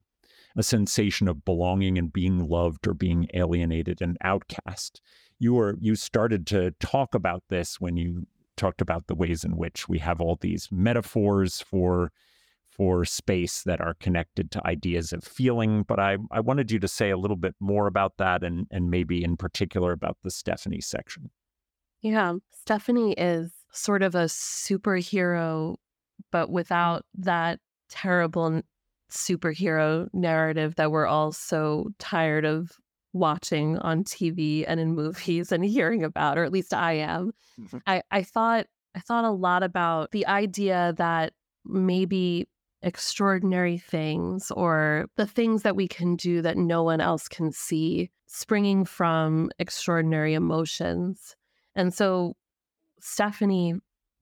a 0.57 0.63
sensation 0.63 1.27
of 1.27 1.45
belonging 1.45 1.97
and 1.97 2.12
being 2.12 2.49
loved 2.49 2.88
or 2.88 2.93
being 2.93 3.27
alienated 3.36 4.01
and 4.01 4.17
outcast. 4.21 5.01
You 5.39 5.53
were 5.53 5.75
you 5.79 5.95
started 5.95 6.47
to 6.47 6.71
talk 6.79 7.13
about 7.13 7.43
this 7.49 7.79
when 7.79 7.95
you 7.95 8.25
talked 8.57 8.81
about 8.81 9.05
the 9.05 9.15
ways 9.15 9.43
in 9.43 9.55
which 9.55 9.88
we 9.88 9.99
have 9.99 10.19
all 10.19 10.36
these 10.41 10.67
metaphors 10.71 11.62
for 11.62 12.12
for 12.78 13.04
space 13.06 13.63
that 13.63 13.82
are 13.82 13.96
connected 14.00 14.52
to 14.52 14.68
ideas 14.68 15.12
of 15.12 15.24
feeling. 15.24 15.84
But 15.84 16.00
I, 16.00 16.18
I 16.32 16.40
wanted 16.40 16.72
you 16.72 16.80
to 16.80 16.88
say 16.88 17.10
a 17.10 17.18
little 17.18 17.36
bit 17.36 17.56
more 17.60 17.88
about 17.88 18.18
that 18.18 18.44
and, 18.44 18.68
and 18.72 18.92
maybe 18.92 19.24
in 19.24 19.36
particular 19.36 19.92
about 19.92 20.18
the 20.24 20.32
Stephanie 20.32 20.82
section. 20.82 21.32
Yeah, 22.02 22.36
Stephanie 22.52 23.13
is 23.13 23.52
sort 23.72 24.04
of 24.04 24.13
a 24.13 24.26
superhero, 24.26 25.76
but 26.32 26.50
without 26.50 27.04
that 27.16 27.60
terrible 27.90 28.62
superhero 29.10 30.08
narrative 30.13 30.76
that 30.76 30.92
we're 30.92 31.08
all 31.08 31.32
so 31.32 31.90
tired 31.98 32.46
of 32.46 32.72
watching 33.13 33.78
on 33.80 34.04
TV 34.04 34.63
and 34.68 34.80
in 34.80 34.94
movies 34.94 35.52
and 35.52 35.66
hearing 35.66 36.04
about, 36.04 36.38
or 36.38 36.44
at 36.44 36.52
least 36.52 36.74
I 36.74 36.94
am. 36.94 37.32
Mm-hmm. 37.60 37.78
I, 37.88 38.04
I 38.12 38.24
thought 38.24 38.68
I 38.96 39.00
thought 39.00 39.26
a 39.26 39.32
lot 39.32 39.62
about 39.62 40.12
the 40.12 40.26
idea 40.26 40.94
that 40.98 41.34
maybe 41.66 42.48
extraordinary 42.82 43.78
things 43.78 44.52
or 44.52 45.08
the 45.18 45.26
things 45.26 45.63
that 45.63 45.76
we 45.76 45.88
can 45.88 46.16
do 46.16 46.42
that 46.42 46.58
no 46.58 46.84
one 46.84 47.02
else 47.02 47.28
can 47.28 47.52
see 47.52 48.12
springing 48.28 48.86
from 48.86 49.50
extraordinary 49.60 50.34
emotions. 50.34 51.36
And 51.76 51.94
so 51.94 52.36
Stephanie 53.00 53.76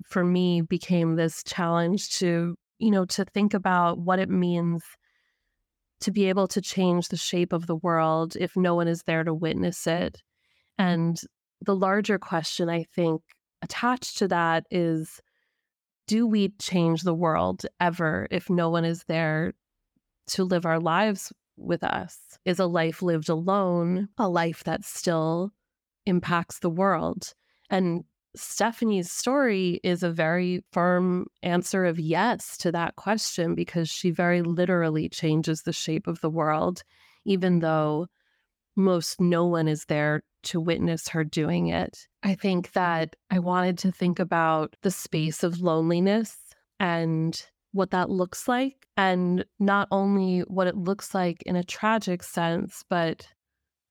for 0.06 0.24
me 0.24 0.62
became 0.62 1.16
this 1.16 1.44
challenge 1.44 2.18
to, 2.20 2.56
you 2.80 2.92
know, 2.92 3.06
to 3.06 3.26
think 3.26 3.54
about 3.54 3.98
what 3.98 4.20
it 4.20 4.30
means 4.30 4.84
to 6.02 6.12
be 6.12 6.30
able 6.30 6.48
to 6.48 6.62
change 6.62 7.08
the 7.08 7.18
shape 7.18 7.54
of 7.54 7.68
the 7.68 7.76
world 7.76 8.36
if 8.40 8.56
no 8.56 8.76
one 8.76 8.88
is 8.88 9.04
there 9.04 9.24
to 9.24 9.34
witness 9.34 9.88
it. 9.88 10.22
And 10.78 11.20
the 11.62 11.76
larger 11.76 12.20
question, 12.20 12.70
I 12.70 12.84
think, 12.84 13.22
attached 13.62 14.18
to 14.20 14.28
that 14.28 14.66
is 14.70 15.20
do 16.08 16.28
we 16.28 16.50
change 16.60 17.02
the 17.02 17.14
world 17.14 17.66
ever 17.80 18.28
if 18.32 18.50
no 18.50 18.70
one 18.70 18.86
is 18.86 19.04
there 19.06 19.54
to 20.28 20.44
live 20.44 20.66
our 20.66 20.80
lives 20.80 21.34
with 21.58 21.84
us? 21.84 22.18
Is 22.46 22.60
a 22.60 22.66
life 22.66 23.02
lived 23.02 23.30
alone 23.30 24.10
a 24.18 24.30
life 24.30 24.64
that 24.66 24.84
still 24.84 25.52
impacts 26.06 26.60
the 26.60 26.70
world? 26.70 27.34
And 27.70 28.04
Stephanie's 28.36 29.12
story 29.12 29.80
is 29.84 30.04
a 30.04 30.12
very 30.12 30.64
firm 30.72 31.28
answer 31.42 31.86
of 31.86 32.00
yes 32.00 32.58
to 32.58 32.72
that 32.74 32.96
question 32.96 33.56
because 33.56 33.90
she 33.90 34.12
very 34.12 34.42
literally 34.42 35.08
changes 35.10 35.62
the 35.62 35.74
shape 35.74 36.06
of 36.06 36.22
the 36.22 36.30
world, 36.30 36.84
even 37.24 37.60
though 37.60 38.08
most 38.76 39.22
no 39.22 39.46
one 39.46 39.68
is 39.68 39.86
there 39.86 40.24
to 40.44 40.60
witness 40.60 41.10
her 41.10 41.24
doing 41.24 41.68
it. 41.68 42.08
I 42.26 42.34
think 42.34 42.72
that 42.72 43.16
I 43.30 43.38
wanted 43.38 43.78
to 43.80 43.92
think 43.92 44.18
about 44.18 44.76
the 44.82 44.90
space 44.90 45.44
of 45.44 45.62
loneliness 45.62 46.36
and 46.80 47.40
what 47.72 47.92
that 47.92 48.10
looks 48.10 48.48
like, 48.48 48.88
and 48.98 49.46
not 49.60 49.88
only 49.92 50.40
what 50.40 50.66
it 50.66 50.76
looks 50.76 51.14
like 51.14 51.44
in 51.44 51.56
a 51.56 51.64
tragic 51.64 52.24
sense, 52.24 52.84
but 52.90 53.28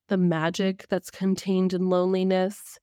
the 0.08 0.16
magic 0.16 0.86
that's 0.88 1.12
contained 1.12 1.72
in 1.72 1.88
loneliness 1.88 2.78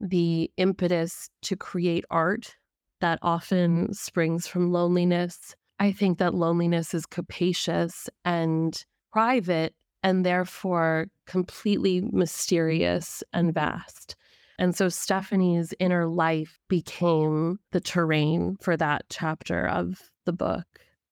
the 0.00 0.50
impetus 0.56 1.30
to 1.42 1.56
create 1.56 2.04
art 2.10 2.56
that 3.00 3.20
often 3.22 3.92
springs 3.94 4.48
from 4.48 4.72
loneliness. 4.72 5.54
I 5.78 5.92
think 5.92 6.18
that 6.18 6.34
loneliness 6.34 6.92
is 6.92 7.06
capacious 7.06 8.08
and 8.24 8.84
private 9.12 9.74
and 10.02 10.26
therefore 10.26 11.06
completely 11.26 12.00
mysterious 12.12 13.22
and 13.32 13.54
vast. 13.54 14.16
And 14.58 14.74
so 14.74 14.88
Stephanie's 14.88 15.72
inner 15.78 16.06
life 16.06 16.58
became 16.68 17.58
the 17.70 17.80
terrain 17.80 18.56
for 18.60 18.76
that 18.76 19.04
chapter 19.08 19.66
of 19.66 20.10
the 20.26 20.32
book. 20.32 20.64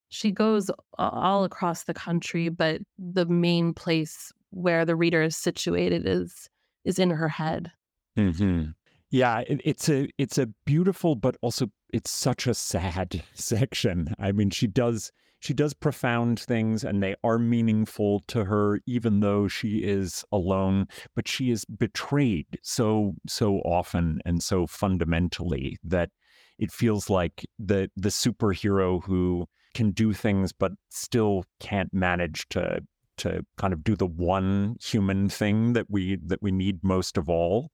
She 0.09 0.31
goes 0.31 0.71
all 0.99 1.45
across 1.45 1.85
the 1.85 1.95
country, 1.95 2.49
but 2.49 2.81
the 2.99 3.27
main 3.27 3.73
place 3.73 4.33
where 4.51 4.85
the 4.85 4.97
reader 4.97 5.23
is 5.23 5.37
situated 5.37 6.07
is 6.07 6.49
is 6.85 6.99
in 6.99 7.11
her 7.11 7.29
head. 7.29 7.73
Mm-hmm. 8.17 8.71
Yeah, 9.11 9.41
it, 9.41 9.61
it's 9.65 9.89
a 9.89 10.09
it's 10.19 10.39
a 10.39 10.47
beautiful, 10.65 11.15
but 11.15 11.37
also 11.41 11.71
it's 11.93 12.11
such 12.11 12.47
a 12.47 12.55
sad 12.55 13.23
section. 13.35 14.15
I 14.19 14.33
mean, 14.33 14.51
she 14.51 14.67
does 14.67 15.13
she 15.47 15.55
does 15.55 15.75
profound 15.75 16.41
things, 16.41 16.83
and 16.83 17.01
they 17.01 17.15
are 17.23 17.39
meaningful 17.39 18.25
to 18.27 18.45
her, 18.47 18.81
even 18.85 19.21
though 19.21 19.47
she 19.47 19.79
is 19.79 20.25
alone. 20.33 20.89
But 21.15 21.29
she 21.29 21.53
is 21.53 21.65
betrayed 21.65 22.59
so 22.63 23.15
so 23.29 23.59
often 23.59 24.21
and 24.25 24.43
so 24.43 24.67
fundamentally 24.67 25.79
that 25.85 26.11
it 26.59 26.73
feels 26.73 27.09
like 27.09 27.47
the 27.61 27.89
the 27.97 28.09
superhero 28.09 29.05
who 29.05 29.47
can 29.73 29.93
do 29.93 30.13
things 30.13 30.53
but 30.53 30.73
still 30.89 31.45
can't 31.61 31.95
manage 31.95 32.49
to 32.49 32.81
to 33.19 33.47
kind 33.57 33.73
of 33.73 33.85
do 33.85 33.95
the 33.95 34.07
one 34.07 34.75
human 34.83 35.29
thing 35.29 35.75
that 35.75 35.87
we 35.89 36.17
that 36.27 36.43
we 36.43 36.51
need 36.51 36.83
most 36.83 37.17
of 37.17 37.29
all 37.29 37.71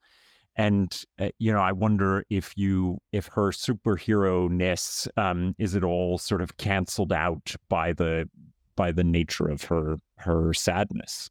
and 0.57 1.05
uh, 1.19 1.29
you 1.39 1.53
know 1.53 1.61
i 1.61 1.73
wonder 1.73 2.25
if 2.29 2.53
you 2.57 2.99
if 3.13 3.27
her 3.29 3.51
superhero 3.51 4.51
ness 4.51 5.09
um, 5.17 5.55
is 5.59 5.75
it 5.75 5.83
all 5.83 6.19
sort 6.19 6.43
of 6.43 6.57
canceled 6.57 7.13
out 7.13 7.55
by 7.69 7.93
the 7.93 8.29
by 8.77 8.93
the 8.93 9.05
nature 9.05 9.49
of 9.49 9.65
her 9.65 9.97
her 10.17 10.53
sadness? 10.55 11.31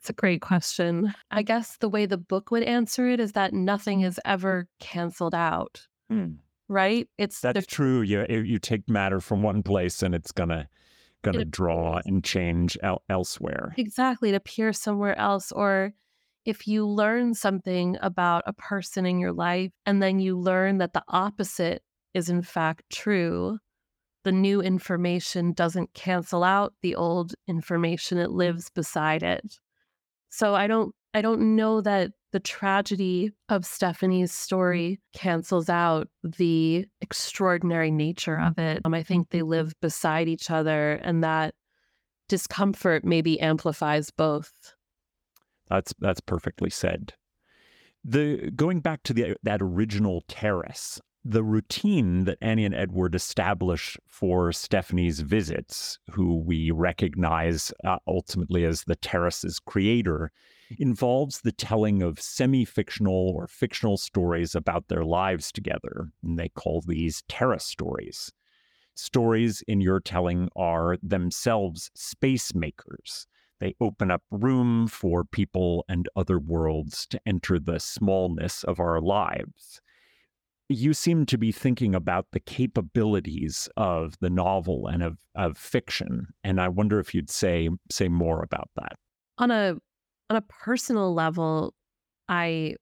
It's 0.00 0.10
a 0.10 0.12
great 0.12 0.40
question. 0.40 1.12
I 1.30 1.42
guess 1.42 1.76
the 1.78 1.88
way 1.88 2.06
the 2.06 2.16
book 2.16 2.50
would 2.50 2.62
answer 2.62 3.08
it 3.08 3.18
is 3.18 3.32
that 3.32 3.52
nothing 3.52 4.02
is 4.02 4.20
ever 4.24 4.68
canceled 4.78 5.34
out 5.34 5.86
hmm. 6.08 6.34
right? 6.68 7.08
It's 7.18 7.40
that's 7.40 7.60
the, 7.60 7.66
true. 7.66 8.02
You 8.02 8.24
you 8.28 8.58
take 8.58 8.88
matter 8.88 9.20
from 9.20 9.42
one 9.42 9.62
place 9.62 10.02
and 10.02 10.14
it's 10.14 10.32
gonna 10.32 10.68
gonna 11.22 11.44
draw 11.44 12.00
and 12.04 12.22
change 12.22 12.78
el- 12.82 13.02
elsewhere. 13.08 13.74
Exactly 13.76 14.30
it 14.30 14.34
appears 14.34 14.78
somewhere 14.78 15.18
else 15.18 15.50
or 15.52 15.92
if 16.44 16.66
you 16.66 16.86
learn 16.86 17.34
something 17.34 17.96
about 18.00 18.42
a 18.46 18.52
person 18.52 19.06
in 19.06 19.18
your 19.18 19.32
life 19.32 19.70
and 19.86 20.02
then 20.02 20.18
you 20.18 20.38
learn 20.38 20.78
that 20.78 20.92
the 20.92 21.02
opposite 21.08 21.82
is 22.14 22.28
in 22.28 22.42
fact 22.42 22.82
true, 22.90 23.58
the 24.24 24.32
new 24.32 24.60
information 24.60 25.52
doesn't 25.52 25.94
cancel 25.94 26.44
out 26.44 26.74
the 26.82 26.94
old 26.94 27.34
information, 27.46 28.18
it 28.18 28.28
mm. 28.28 28.34
lives 28.34 28.70
beside 28.70 29.22
it. 29.22 29.58
So 30.30 30.54
I 30.54 30.66
don't 30.66 30.94
I 31.14 31.22
don't 31.22 31.56
know 31.56 31.80
that 31.80 32.12
the 32.32 32.40
tragedy 32.40 33.32
of 33.48 33.64
Stephanie's 33.64 34.32
mm. 34.32 34.34
story 34.34 35.00
cancels 35.14 35.68
out 35.68 36.08
the 36.22 36.86
extraordinary 37.00 37.90
nature 37.90 38.38
of 38.38 38.58
it. 38.58 38.82
Um, 38.84 38.94
I 38.94 39.02
mm. 39.02 39.06
think 39.06 39.30
they 39.30 39.42
live 39.42 39.72
beside 39.80 40.28
each 40.28 40.50
other 40.50 40.92
and 40.92 41.24
that 41.24 41.54
discomfort 42.28 43.04
maybe 43.04 43.40
amplifies 43.40 44.10
both. 44.10 44.52
That's 45.70 45.94
that's 45.98 46.20
perfectly 46.20 46.70
said. 46.70 47.14
The 48.04 48.50
going 48.54 48.80
back 48.80 49.02
to 49.04 49.12
the 49.12 49.36
that 49.42 49.60
original 49.60 50.22
terrace, 50.28 51.00
the 51.24 51.42
routine 51.42 52.24
that 52.24 52.38
Annie 52.40 52.64
and 52.64 52.74
Edward 52.74 53.14
establish 53.14 53.96
for 54.06 54.52
Stephanie's 54.52 55.20
visits, 55.20 55.98
who 56.10 56.38
we 56.38 56.70
recognize 56.70 57.72
uh, 57.84 57.98
ultimately 58.06 58.64
as 58.64 58.84
the 58.84 58.96
terrace's 58.96 59.58
creator, 59.58 60.30
involves 60.78 61.40
the 61.40 61.52
telling 61.52 62.02
of 62.02 62.20
semi 62.20 62.64
fictional 62.64 63.32
or 63.34 63.46
fictional 63.46 63.96
stories 63.96 64.54
about 64.54 64.88
their 64.88 65.04
lives 65.04 65.50
together. 65.52 66.10
And 66.22 66.38
they 66.38 66.48
call 66.48 66.82
these 66.86 67.22
terrace 67.28 67.64
stories. 67.64 68.32
Stories 68.94 69.62
in 69.68 69.80
your 69.80 70.00
telling 70.00 70.48
are 70.56 70.96
themselves 71.02 71.90
space 71.94 72.54
makers 72.54 73.26
they 73.60 73.74
open 73.80 74.10
up 74.10 74.22
room 74.30 74.86
for 74.86 75.24
people 75.24 75.84
and 75.88 76.08
other 76.16 76.38
worlds 76.38 77.06
to 77.06 77.20
enter 77.26 77.58
the 77.58 77.80
smallness 77.80 78.64
of 78.64 78.80
our 78.80 79.00
lives. 79.00 79.80
You 80.68 80.92
seem 80.92 81.24
to 81.26 81.38
be 81.38 81.50
thinking 81.50 81.94
about 81.94 82.26
the 82.32 82.40
capabilities 82.40 83.68
of 83.76 84.14
the 84.20 84.30
novel 84.30 84.86
and 84.86 85.02
of, 85.02 85.18
of 85.34 85.56
fiction, 85.56 86.28
and 86.44 86.60
I 86.60 86.68
wonder 86.68 87.00
if 87.00 87.14
you'd 87.14 87.30
say 87.30 87.70
say 87.90 88.08
more 88.08 88.42
about 88.42 88.68
that. 88.76 88.96
On 89.38 89.50
a 89.50 89.76
on 90.28 90.36
a 90.36 90.42
personal 90.42 91.14
level, 91.14 91.72
I 92.28 92.76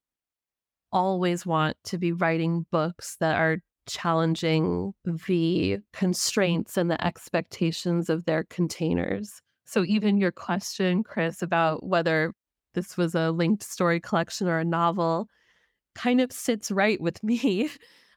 always 0.90 1.46
want 1.46 1.76
to 1.84 1.98
be 1.98 2.10
writing 2.10 2.66
books 2.72 3.16
that 3.20 3.36
are 3.36 3.58
challenging 3.86 4.92
the 5.04 5.12
mm. 5.12 5.82
constraints 5.92 6.76
and 6.76 6.90
the 6.90 7.04
expectations 7.04 8.10
of 8.10 8.24
their 8.24 8.44
containers. 8.44 9.40
So 9.66 9.84
even 9.84 10.18
your 10.18 10.32
question, 10.32 11.02
Chris, 11.02 11.42
about 11.42 11.84
whether 11.84 12.32
this 12.74 12.96
was 12.96 13.14
a 13.14 13.30
linked 13.32 13.62
story 13.62 14.00
collection 14.00 14.48
or 14.48 14.58
a 14.58 14.64
novel 14.64 15.28
kind 15.94 16.20
of 16.20 16.30
sits 16.30 16.70
right 16.70 17.00
with 17.00 17.22
me. 17.24 17.70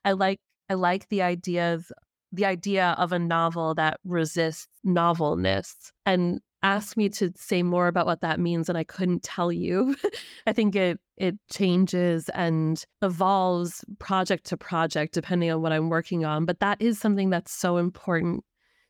I 0.05 0.13
like 0.13 0.39
I 0.69 0.75
like 0.75 1.09
the 1.09 1.23
ideas 1.23 1.91
the 2.31 2.45
idea 2.45 2.95
of 2.99 3.11
a 3.11 3.17
novel 3.17 3.73
that 3.73 3.99
resists 4.05 4.67
novelness 4.83 5.91
and 6.05 6.39
asked 6.61 6.95
me 6.95 7.09
to 7.09 7.31
say 7.35 7.63
more 7.63 7.87
about 7.87 8.05
what 8.05 8.21
that 8.21 8.39
means 8.39 8.69
and 8.69 8.77
I 8.77 8.83
couldn't 8.83 9.23
tell 9.23 9.51
you. 9.51 9.95
I 10.47 10.53
think 10.53 10.75
it 10.75 10.99
it 11.17 11.35
changes 11.51 12.29
and 12.29 12.83
evolves 13.01 13.83
project 13.97 14.45
to 14.47 14.57
project 14.57 15.13
depending 15.13 15.51
on 15.51 15.61
what 15.61 15.71
I'm 15.71 15.89
working 15.89 16.25
on, 16.25 16.45
but 16.45 16.59
that 16.59 16.81
is 16.81 16.99
something 16.99 17.29
that's 17.29 17.51
so 17.51 17.77
important 17.77 18.43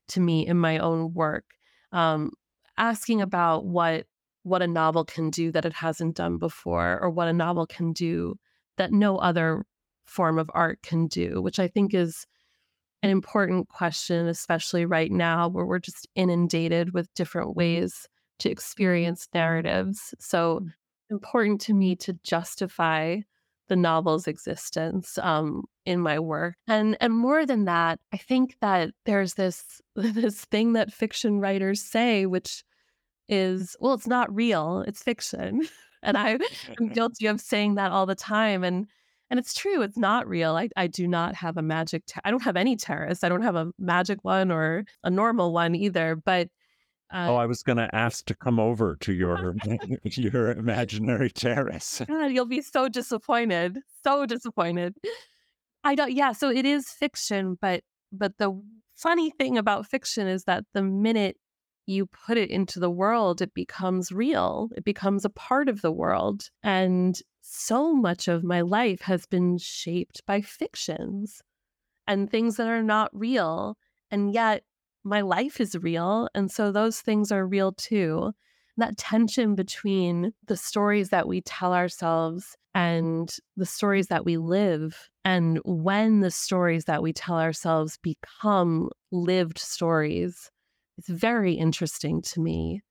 to 0.10 0.19
me 0.19 0.45
in 0.45 0.58
my 0.58 0.80
own 0.80 1.13
work. 1.13 1.45
Um, 1.91 2.32
asking 2.79 3.21
about 3.21 3.65
what 3.65 4.05
what 4.43 4.61
a 4.61 4.67
novel 4.67 5.05
can 5.05 5.29
do 5.29 5.51
that 5.51 5.65
it 5.65 5.73
hasn't 5.73 6.15
done 6.15 6.37
before 6.37 6.97
or 7.01 7.09
what 7.09 7.27
a 7.27 7.33
novel 7.33 7.67
can 7.67 7.91
do 7.91 8.35
that 8.77 8.91
no 8.91 9.17
other 9.17 9.65
form 10.05 10.39
of 10.39 10.49
art 10.53 10.81
can 10.81 11.07
do, 11.07 11.41
which 11.41 11.59
I 11.59 11.67
think 11.67 11.93
is 11.93 12.25
an 13.03 13.09
important 13.09 13.69
question, 13.69 14.27
especially 14.27 14.85
right 14.85 15.11
now 15.11 15.47
where 15.47 15.65
we're 15.65 15.79
just 15.79 16.07
inundated 16.15 16.93
with 16.93 17.13
different 17.13 17.55
ways 17.55 18.07
to 18.39 18.49
experience 18.49 19.27
narratives. 19.33 20.13
So 20.19 20.61
mm. 20.63 20.73
important 21.09 21.61
to 21.61 21.73
me 21.73 21.95
to 21.97 22.13
justify 22.23 23.19
the 23.67 23.75
novel's 23.75 24.27
existence 24.27 25.17
um, 25.19 25.63
in 25.85 25.99
my 25.99 26.19
work. 26.19 26.55
And 26.67 26.97
and 26.99 27.13
more 27.13 27.45
than 27.45 27.65
that, 27.65 27.99
I 28.11 28.17
think 28.17 28.55
that 28.61 28.89
there's 29.05 29.35
this 29.35 29.81
this 29.95 30.43
thing 30.45 30.73
that 30.73 30.91
fiction 30.91 31.39
writers 31.39 31.81
say, 31.81 32.25
which 32.25 32.63
is, 33.29 33.75
well, 33.79 33.93
it's 33.93 34.07
not 34.07 34.33
real, 34.33 34.83
it's 34.87 35.03
fiction. 35.03 35.67
and 36.03 36.17
I 36.17 36.37
am 36.79 36.87
guilty 36.93 37.27
of 37.27 37.39
saying 37.39 37.75
that 37.75 37.91
all 37.91 38.05
the 38.05 38.15
time. 38.15 38.63
And 38.63 38.87
and 39.31 39.39
it's 39.39 39.53
true, 39.53 39.83
it's 39.83 39.97
not 39.97 40.27
real. 40.27 40.55
I, 40.55 40.69
I 40.75 40.87
do 40.87 41.07
not 41.07 41.35
have 41.35 41.55
a 41.55 41.61
magic, 41.61 42.07
ter- 42.07 42.21
I 42.25 42.31
don't 42.31 42.41
have 42.41 42.57
any 42.57 42.75
terrace. 42.75 43.23
I 43.23 43.29
don't 43.29 43.43
have 43.43 43.55
a 43.55 43.71
magic 43.77 44.23
one 44.23 44.49
or 44.49 44.85
a 45.03 45.11
normal 45.11 45.53
one 45.53 45.75
either. 45.75 46.15
But 46.15 46.49
uh, 47.13 47.27
oh, 47.29 47.35
I 47.35 47.45
was 47.45 47.61
going 47.61 47.77
to 47.77 47.93
ask 47.93 48.25
to 48.25 48.35
come 48.35 48.59
over 48.59 48.95
to 49.01 49.13
your 49.13 49.55
your 50.03 50.51
imaginary 50.51 51.29
terrace. 51.29 52.01
God, 52.07 52.31
you'll 52.31 52.45
be 52.45 52.61
so 52.61 52.89
disappointed. 52.89 53.79
So 54.03 54.25
disappointed. 54.25 54.95
I 55.83 55.95
don't. 55.95 56.11
Yeah, 56.11 56.31
so 56.31 56.49
it 56.49 56.65
is 56.65 56.89
fiction, 56.89 57.57
but 57.61 57.83
but 58.11 58.37
the 58.39 58.59
funny 58.95 59.29
thing 59.31 59.57
about 59.57 59.85
fiction 59.85 60.27
is 60.27 60.43
that 60.45 60.65
the 60.73 60.81
minute 60.81 61.37
you 61.89 62.06
put 62.06 62.38
it 62.38 62.49
into 62.49 62.80
the 62.80 62.89
world, 62.89 63.41
it 63.41 63.54
becomes 63.54 64.12
real. 64.12 64.69
It 64.75 64.86
becomes 64.86 65.25
a 65.25 65.30
part 65.30 65.67
of 65.67 65.82
the 65.82 65.91
world, 65.91 66.49
and 66.63 67.19
so 67.41 67.95
much 67.95 68.28
of 68.28 68.43
my 68.43 68.62
life 68.62 69.02
has 69.02 69.25
been 69.25 69.58
shaped 69.58 70.23
by 70.28 70.41
fictions 70.41 71.41
and 72.08 72.30
things 72.30 72.58
that 72.58 72.67
are 72.67 72.84
not 72.84 73.10
real, 73.13 73.75
and 74.12 74.34
yet 74.34 74.63
my 75.04 75.21
life 75.21 75.60
is 75.60 75.75
real. 75.75 76.30
And 76.36 76.52
so 76.52 76.71
those 76.71 77.02
things 77.02 77.32
are 77.32 77.45
real 77.45 77.71
too. 77.71 78.34
That 78.78 78.97
tension 78.97 79.56
between 79.56 80.32
the 80.47 80.58
stories 80.58 81.10
that 81.10 81.28
we 81.28 81.41
tell 81.41 81.73
ourselves 81.73 82.56
and 82.73 83.30
the 83.58 83.65
stories 83.65 84.08
that 84.08 84.25
we 84.25 84.38
live, 84.38 85.10
and 85.25 85.60
when 85.65 86.21
the 86.21 86.32
stories 86.32 86.86
that 86.86 87.02
we 87.02 87.13
tell 87.13 87.39
ourselves 87.39 87.97
become 87.97 88.89
lived 89.12 89.58
stories, 89.58 90.52
it's 90.99 91.07
very 91.07 91.53
interesting 91.53 92.21
to 92.21 92.41
me. 92.41 92.81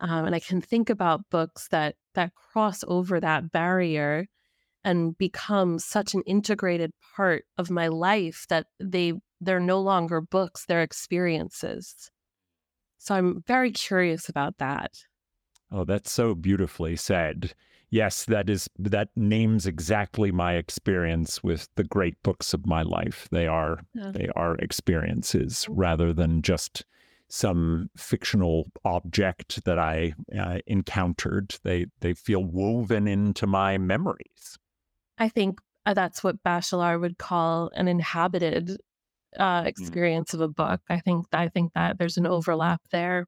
Um, 0.00 0.24
and 0.24 0.34
I 0.34 0.40
can 0.40 0.60
think 0.62 0.88
about 0.88 1.28
books 1.30 1.68
that 1.68 1.96
that 2.14 2.32
cross 2.34 2.82
over 2.88 3.20
that 3.20 3.52
barrier 3.52 4.26
and 4.84 5.16
become 5.18 5.78
such 5.78 6.14
an 6.14 6.22
integrated 6.22 6.92
part 7.14 7.44
of 7.58 7.70
my 7.70 7.88
life 7.88 8.46
that 8.48 8.66
they 8.80 9.12
they're 9.40 9.60
no 9.60 9.80
longer 9.80 10.20
books, 10.20 10.64
they're 10.64 10.82
experiences. 10.82 12.10
So 12.98 13.14
I'm 13.14 13.42
very 13.46 13.70
curious 13.70 14.28
about 14.28 14.58
that. 14.58 14.92
Oh, 15.70 15.84
that's 15.84 16.10
so 16.10 16.34
beautifully 16.34 16.96
said. 16.96 17.54
Yes, 17.90 18.24
that 18.24 18.48
is 18.48 18.68
that 18.78 19.10
names 19.14 19.66
exactly 19.66 20.32
my 20.32 20.54
experience 20.54 21.42
with 21.42 21.68
the 21.74 21.84
great 21.84 22.22
books 22.22 22.54
of 22.54 22.66
my 22.66 22.82
life. 22.82 23.28
They 23.30 23.46
are 23.46 23.80
yeah. 23.94 24.12
they 24.12 24.28
are 24.34 24.54
experiences 24.56 25.66
rather 25.68 26.14
than 26.14 26.40
just 26.40 26.84
some 27.28 27.90
fictional 27.96 28.66
object 28.84 29.64
that 29.64 29.78
I 29.78 30.14
uh, 30.38 30.58
encountered. 30.66 31.56
They 31.62 31.86
they 32.00 32.14
feel 32.14 32.44
woven 32.44 33.06
into 33.06 33.46
my 33.46 33.78
memories. 33.78 34.58
I 35.18 35.28
think 35.28 35.60
uh, 35.84 35.94
that's 35.94 36.22
what 36.22 36.42
Bachelard 36.42 37.00
would 37.00 37.18
call 37.18 37.70
an 37.74 37.88
inhabited 37.88 38.78
uh, 39.38 39.62
mm. 39.62 39.66
experience 39.66 40.30
mm. 40.30 40.34
of 40.34 40.40
a 40.40 40.48
book. 40.48 40.80
I 40.88 41.00
think 41.00 41.26
I 41.32 41.48
think 41.48 41.72
that 41.74 41.98
there's 41.98 42.16
an 42.16 42.26
overlap 42.26 42.80
there. 42.90 43.26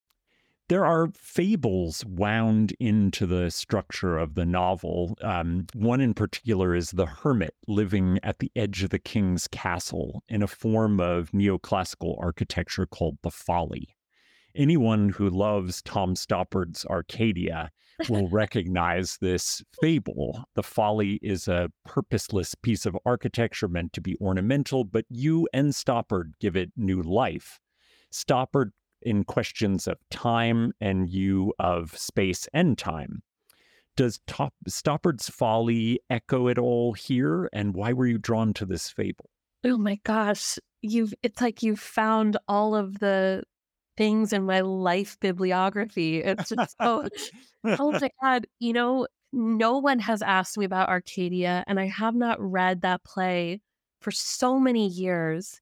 There 0.70 0.87
are 0.87 1.11
fables 1.16 2.04
wound 2.04 2.74
into 2.78 3.26
the 3.26 3.50
structure 3.50 4.16
of 4.16 4.37
the 4.37 4.46
novel. 4.46 5.18
Um, 5.20 5.66
one 5.74 6.00
in 6.00 6.14
particular 6.14 6.76
is 6.76 6.92
the 6.92 7.06
hermit 7.06 7.56
living 7.66 8.20
at 8.22 8.38
the 8.38 8.52
edge 8.54 8.85
of 8.85 8.90
the 8.90 9.00
king's 9.00 9.48
castle 9.48 10.22
in 10.28 10.44
a 10.44 10.46
form 10.46 11.00
of 11.00 11.33
neoclassical 11.33 12.16
architecture 12.22 12.87
called 12.87 13.18
the 13.24 13.33
Folly. 13.33 13.96
Anyone 14.54 15.09
who 15.09 15.28
loves 15.28 15.83
Tom 15.83 16.14
Stoppard's 16.14 16.87
Arcadia 16.87 17.72
will 18.09 18.28
recognize 18.30 19.18
this 19.20 19.64
fable. 19.80 20.44
The 20.54 20.62
folly 20.62 21.18
is 21.20 21.48
a 21.48 21.72
purposeless 21.85 22.54
piece 22.54 22.87
of 22.87 22.96
architecture 23.04 23.66
meant 23.66 23.92
to 23.94 24.00
be 24.00 24.14
ornamental, 24.20 24.85
but 24.85 25.04
you 25.09 25.48
and 25.52 25.72
Stoppard 25.72 26.35
give 26.38 26.54
it 26.54 26.70
new 26.76 27.02
life. 27.02 27.59
Stoppard 28.12 28.70
in 29.03 29.25
questions 29.25 29.87
of 29.87 29.99
time 30.11 30.73
and 30.81 31.09
you 31.09 31.53
of 31.59 31.97
space 31.97 32.49
and 32.53 32.77
time. 32.77 33.23
Does 33.97 34.21
Top- 34.27 34.55
Stoppard's 34.67 35.29
folly 35.29 36.01
echo 36.09 36.49
it 36.49 36.59
all 36.59 36.93
here? 36.93 37.49
And 37.53 37.75
why 37.75 37.93
were 37.93 38.07
you 38.07 38.19
drawn 38.19 38.55
to 38.55 38.65
this 38.65 38.89
fable? 38.89 39.31
Oh 39.65 39.77
my 39.77 39.99
gosh, 40.05 40.59
you've 40.81 41.13
it's 41.23 41.41
like 41.41 41.63
you've 41.63 41.81
found 41.81 42.37
all 42.49 42.75
of 42.75 42.99
the 42.99 43.43
things 43.97 44.33
in 44.33 44.45
my 44.45 44.61
life 44.61 45.19
bibliography. 45.21 46.23
It's 46.23 46.49
just 46.49 46.77
oh, 46.81 47.09
oh 47.65 47.93
my 47.93 48.11
god, 48.23 48.47
you 48.59 48.73
know, 48.73 49.07
no 49.33 49.79
one 49.79 49.99
has 49.99 50.23
asked 50.23 50.57
me 50.57 50.65
about 50.65 50.89
Arcadia, 50.89 51.65
and 51.67 51.79
I 51.79 51.87
have 51.87 52.15
not 52.15 52.41
read 52.41 52.81
that 52.83 53.05
play 53.05 53.61
for 54.01 54.11
so 54.11 54.59
many 54.59 54.87
years. 54.89 55.61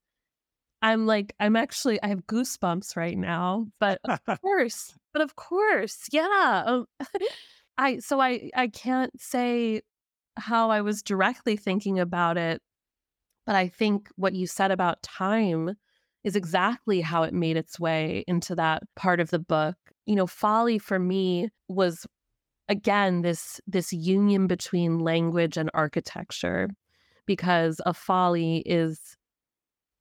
I'm 0.81 1.05
like, 1.05 1.33
I'm 1.39 1.55
actually, 1.55 2.01
I 2.01 2.07
have 2.07 2.25
goosebumps 2.25 2.95
right 2.95 3.17
now. 3.17 3.67
But 3.79 3.99
of 4.05 4.19
course, 4.41 4.97
but 5.13 5.21
of 5.21 5.35
course, 5.35 6.07
yeah. 6.11 6.63
Um, 6.65 6.85
I 7.77 7.99
so 7.99 8.19
I 8.19 8.49
I 8.55 8.67
can't 8.67 9.11
say 9.19 9.81
how 10.37 10.69
I 10.69 10.81
was 10.81 11.01
directly 11.01 11.55
thinking 11.57 11.99
about 11.99 12.37
it, 12.37 12.61
but 13.45 13.55
I 13.55 13.67
think 13.69 14.09
what 14.15 14.35
you 14.35 14.47
said 14.47 14.71
about 14.71 15.01
time 15.03 15.75
is 16.23 16.35
exactly 16.35 17.01
how 17.01 17.23
it 17.23 17.33
made 17.33 17.57
its 17.57 17.79
way 17.79 18.23
into 18.27 18.55
that 18.55 18.83
part 18.95 19.19
of 19.19 19.29
the 19.31 19.39
book. 19.39 19.75
You 20.05 20.15
know, 20.15 20.27
folly 20.27 20.77
for 20.77 20.99
me 20.99 21.49
was 21.67 22.05
again 22.67 23.21
this 23.21 23.61
this 23.67 23.93
union 23.93 24.47
between 24.47 24.99
language 24.99 25.57
and 25.57 25.71
architecture 25.73 26.69
because 27.25 27.79
a 27.85 27.93
folly 27.93 28.57
is 28.65 29.15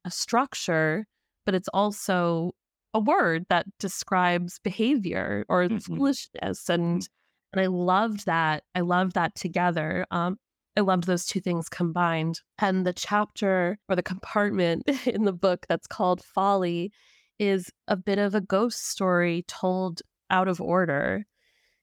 a 0.08 0.10
structure 0.10 1.06
but 1.46 1.54
it's 1.54 1.68
also 1.72 2.52
a 2.94 3.00
word 3.00 3.46
that 3.48 3.66
describes 3.78 4.58
behavior 4.62 5.44
or 5.48 5.64
mm-hmm. 5.64 5.78
foolishness 5.78 6.68
and 6.68 7.02
mm-hmm. 7.02 7.52
and 7.52 7.60
I 7.62 7.66
loved 7.66 8.26
that. 8.26 8.64
I 8.74 8.80
loved 8.80 9.14
that 9.14 9.34
together. 9.34 10.04
Um, 10.10 10.36
I 10.76 10.80
loved 10.80 11.04
those 11.06 11.26
two 11.26 11.40
things 11.40 11.68
combined. 11.68 12.40
And 12.58 12.86
the 12.86 12.92
chapter 12.92 13.78
or 13.88 13.96
the 13.96 14.02
compartment 14.02 14.88
in 15.06 15.24
the 15.24 15.32
book 15.32 15.66
that's 15.68 15.86
called 15.86 16.22
Folly 16.22 16.92
is 17.38 17.70
a 17.86 17.96
bit 17.96 18.18
of 18.18 18.34
a 18.34 18.40
ghost 18.40 18.88
story 18.88 19.44
told 19.48 20.02
out 20.30 20.48
of 20.48 20.60
order. 20.60 21.24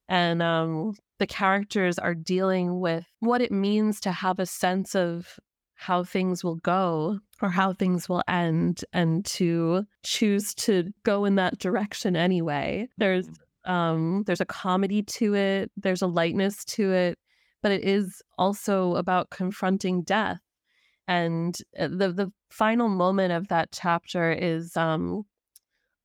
And 0.08 0.42
um, 0.42 0.94
the 1.18 1.28
characters 1.28 1.98
are 1.98 2.14
dealing 2.14 2.80
with 2.80 3.06
what 3.20 3.42
it 3.42 3.52
means 3.52 4.00
to 4.02 4.12
have 4.12 4.40
a 4.40 4.46
sense 4.46 4.96
of 4.96 5.40
how 5.74 6.04
things 6.04 6.44
will 6.44 6.58
go 6.58 7.20
or 7.42 7.50
how 7.50 7.74
things 7.74 8.08
will 8.08 8.24
end 8.28 8.84
and 8.94 9.26
to 9.26 9.86
choose 10.04 10.54
to 10.56 10.92
go 11.04 11.26
in 11.26 11.36
that 11.36 11.60
direction 11.60 12.16
anyway. 12.16 12.88
There's 12.98 13.28
mm. 13.28 13.70
um 13.70 14.24
there's 14.26 14.42
a 14.42 14.46
comedy 14.46 15.04
to 15.04 15.36
it, 15.36 15.72
there's 15.78 16.02
a 16.02 16.08
lightness 16.08 16.64
to 16.66 16.92
it, 16.92 17.20
but 17.62 17.72
it 17.72 17.84
is 17.84 18.22
also 18.38 18.96
about 18.96 19.30
confronting 19.30 20.04
death. 20.04 20.40
And 21.08 21.58
uh, 21.80 21.88
the 21.88 22.12
the 22.12 22.32
final 22.50 22.90
moment 22.90 23.34
of 23.34 23.48
that 23.50 23.70
chapter 23.72 24.32
is 24.32 24.76
um, 24.78 25.24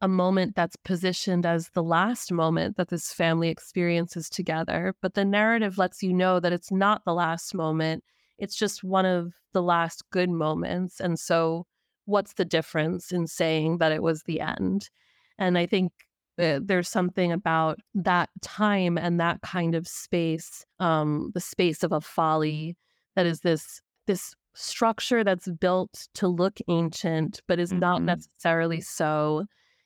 a 0.00 0.08
moment 0.08 0.56
that's 0.56 0.76
positioned 0.76 1.46
as 1.46 1.70
the 1.70 1.82
last 1.82 2.32
moment 2.32 2.76
that 2.76 2.88
this 2.88 3.12
family 3.12 3.48
experiences 3.48 4.28
together. 4.28 4.94
But 5.00 5.14
the 5.14 5.24
narrative 5.24 5.78
lets 5.78 6.02
you 6.02 6.12
know 6.12 6.40
that 6.40 6.52
it's 6.52 6.72
not 6.72 7.04
the 7.04 7.14
last 7.14 7.54
moment. 7.54 8.02
It's 8.40 8.56
just 8.56 8.82
one 8.82 9.06
of 9.06 9.32
the 9.52 9.62
last 9.62 10.02
good 10.10 10.30
moments. 10.30 11.00
And 11.00 11.18
so, 11.18 11.66
what's 12.06 12.34
the 12.34 12.44
difference 12.44 13.12
in 13.12 13.26
saying 13.26 13.78
that 13.78 13.92
it 13.92 14.02
was 14.02 14.22
the 14.22 14.40
end? 14.40 14.90
And 15.38 15.56
I 15.56 15.66
think 15.66 15.92
uh, 16.40 16.60
there's 16.62 16.88
something 16.88 17.32
about 17.32 17.78
that 17.94 18.30
time 18.40 18.96
and 18.98 19.20
that 19.20 19.42
kind 19.42 19.74
of 19.74 19.86
space, 19.86 20.64
um, 20.78 21.30
the 21.34 21.40
space 21.40 21.82
of 21.82 21.92
a 21.92 22.00
folly 22.00 22.76
that 23.16 23.26
is 23.26 23.40
this 23.40 23.80
this 24.06 24.34
structure 24.54 25.22
that's 25.22 25.48
built 25.48 26.08
to 26.14 26.28
look 26.28 26.58
ancient, 26.68 27.40
but 27.46 27.58
is 27.58 27.70
mm-hmm. 27.70 27.80
not 27.80 28.02
necessarily 28.02 28.80
so. 28.80 29.44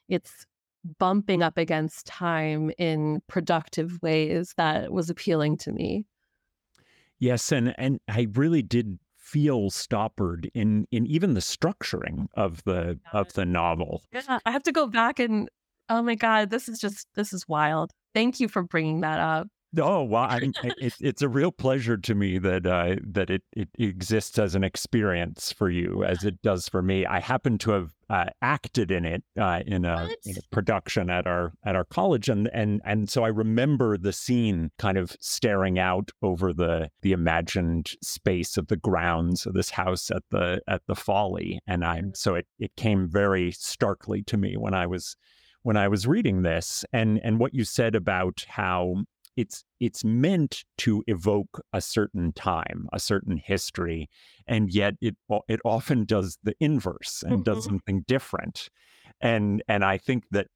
It's 0.09 0.47
bumping 0.99 1.43
up 1.43 1.59
against 1.59 2.07
time 2.07 2.71
in 2.79 3.23
productive 3.27 3.99
ways 4.03 4.55
that 4.57 4.93
was 4.93 5.11
appealing 5.11 5.57
to 5.59 5.73
me. 5.73 6.05
Yes, 7.25 7.51
and 7.53 7.75
and 7.79 8.01
I 8.07 8.27
really 8.35 8.61
did 8.61 8.99
feel 9.17 9.71
Stoppard 9.71 10.51
in 10.53 10.87
in 10.91 11.07
even 11.07 11.33
the 11.33 11.41
structuring 11.41 12.27
of 12.35 12.63
the 12.65 13.01
of 13.15 13.33
the 13.33 13.47
novel. 13.47 14.03
Yeah, 14.13 14.41
I 14.45 14.51
have 14.51 14.63
to 14.65 14.73
go 14.73 14.87
back 14.87 15.19
and 15.19 15.49
oh 15.89 16.03
my 16.03 16.17
god, 16.17 16.51
this 16.51 16.69
is 16.69 16.79
just 16.79 17.07
this 17.15 17.33
is 17.33 17.49
wild. 17.49 17.93
Thank 18.13 18.41
you 18.41 18.49
for 18.49 18.63
bringing 18.63 19.01
that 19.01 19.21
up. 19.21 19.49
Oh 19.79 20.03
well, 20.03 20.25
I, 20.29 20.53
it, 20.63 20.95
it's 21.01 21.23
a 21.23 21.29
real 21.31 21.51
pleasure 21.51 21.97
to 21.97 22.15
me 22.15 22.37
that 22.37 22.67
uh, 22.67 22.97
that 23.03 23.31
it, 23.31 23.43
it 23.57 23.71
exists 23.79 24.39
as 24.39 24.55
an 24.55 24.63
experience 24.63 25.51
for 25.51 25.71
you, 25.71 26.05
as 26.05 26.25
it 26.25 26.43
does 26.43 26.69
for 26.69 26.83
me. 26.83 27.07
I 27.07 27.21
happen 27.21 27.57
to 27.59 27.71
have 27.71 27.95
uh, 28.11 28.27
acted 28.43 28.91
in 28.91 29.05
it 29.05 29.23
uh, 29.39 29.61
in, 29.67 29.85
a, 29.85 30.09
in, 30.25 30.37
a, 30.37 30.43
production 30.51 31.11
at 31.11 31.27
our 31.27 31.53
at 31.65 31.77
our 31.77 31.85
college, 31.85 32.29
and 32.29 32.49
and 32.53 32.81
and 32.85 33.09
so 33.09 33.25
I 33.25 33.29
remember 33.29 33.97
the 33.97 34.13
scene, 34.13 34.71
kind 34.79 34.99
of 34.99 35.17
staring 35.21 35.79
out 35.79 36.11
over 36.23 36.53
the 36.53 36.91
the 37.03 37.13
imagined 37.13 37.93
space 38.03 38.57
of 38.57 38.69
the 38.69 38.77
grounds 38.77 39.47
of 39.47 39.55
this 39.55 39.71
house 39.71 40.11
at 40.11 40.23
the 40.31 40.61
at 40.69 40.83
the 40.87 40.95
Folly, 40.95 41.61
and 41.67 41.85
I'm 41.85 42.13
so 42.15 42.35
it 42.35 42.47
it 42.59 42.75
came 42.77 43.09
very 43.09 43.51
starkly 43.53 44.23
to 44.25 44.37
me 44.37 44.57
when 44.57 44.75
I 44.75 44.87
was 44.87 45.17
when 45.63 45.77
I 45.77 45.89
was 45.89 46.07
reading 46.07 46.43
this, 46.43 46.85
and 46.93 47.21
and 47.25 47.39
what 47.39 47.55
you 47.55 47.65
said 47.65 47.95
about 47.95 48.45
how 48.49 49.05
it's 49.37 49.65
it's 49.81 50.05
meant 50.05 50.65
to 50.79 51.03
evoke 51.07 51.63
a 51.73 51.81
certain 51.81 52.33
time, 52.33 52.89
a 52.93 53.01
certain 53.01 53.37
history, 53.37 54.09
and 54.47 54.73
yet 54.73 54.95
it 55.01 55.17
it 55.49 55.61
often 55.65 56.05
does 56.05 56.39
the 56.43 56.55
inverse 56.61 57.23
and 57.23 57.37
mm-hmm. 57.37 57.43
does 57.43 57.65
something 57.65 58.05
different. 58.07 58.69
And 59.21 59.63
and 59.69 59.85
I 59.85 59.99
think 59.99 60.25
that 60.31 60.49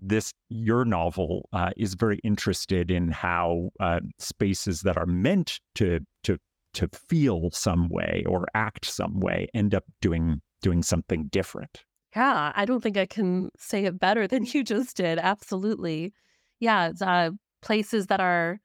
this 0.00 0.32
your 0.48 0.84
novel 0.84 1.48
uh, 1.52 1.70
is 1.76 1.94
very 1.94 2.20
interested 2.22 2.90
in 2.90 3.10
how 3.10 3.70
uh, 3.80 4.00
spaces 4.18 4.82
that 4.82 4.96
are 4.96 5.06
meant 5.06 5.60
to 5.74 6.00
to 6.24 6.38
to 6.74 6.88
feel 7.08 7.50
some 7.50 7.88
way 7.88 8.22
or 8.26 8.46
act 8.54 8.84
some 8.84 9.18
way 9.18 9.48
end 9.54 9.74
up 9.74 9.84
doing 10.00 10.40
doing 10.62 10.82
something 10.82 11.28
different. 11.28 11.84
Yeah, 12.14 12.52
I 12.54 12.64
don't 12.64 12.82
think 12.82 12.96
I 12.96 13.06
can 13.06 13.50
say 13.58 13.84
it 13.84 13.98
better 13.98 14.26
than 14.26 14.44
you 14.44 14.64
just 14.64 14.96
did. 14.96 15.18
Absolutely. 15.18 16.12
Yeah, 16.60 16.92
uh, 17.00 17.30
places 17.66 18.06
that 18.06 18.20
are 18.20 18.60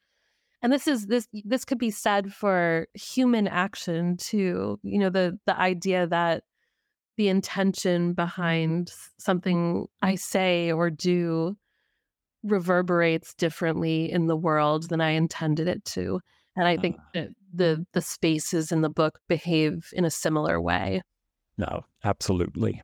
and 0.62 0.72
this 0.72 0.88
is 0.88 1.08
this 1.08 1.28
this 1.44 1.66
could 1.66 1.80
be 1.80 1.92
said 1.92 2.32
for 2.34 2.88
human 2.94 3.48
action 3.48 4.16
too 4.18 4.80
you 4.84 5.00
know 5.00 5.10
the 5.10 5.38
the 5.48 5.58
idea 5.58 6.06
that 6.08 6.44
the 7.18 7.28
intention 7.28 8.14
behind 8.14 8.92
something 9.18 9.88
i 10.02 10.16
say 10.16 10.72
or 10.72 10.90
do 10.90 11.58
reverberates 12.44 13.34
differently 13.34 14.12
in 14.12 14.28
the 14.28 14.38
world 14.38 14.90
than 14.90 15.02
i 15.02 15.10
intended 15.10 15.68
it 15.68 15.84
to 15.84 16.20
and 16.56 16.68
i 16.68 16.78
think 16.78 16.96
uh, 16.98 17.02
that 17.14 17.30
the 17.54 17.86
the 17.94 18.02
spaces 18.02 18.72
in 18.72 18.82
the 18.82 18.90
book 18.90 19.20
behave 19.28 19.90
in 19.94 20.06
a 20.06 20.12
similar 20.12 20.62
way. 20.62 21.02
No 21.58 21.86
absolutely 22.04 22.82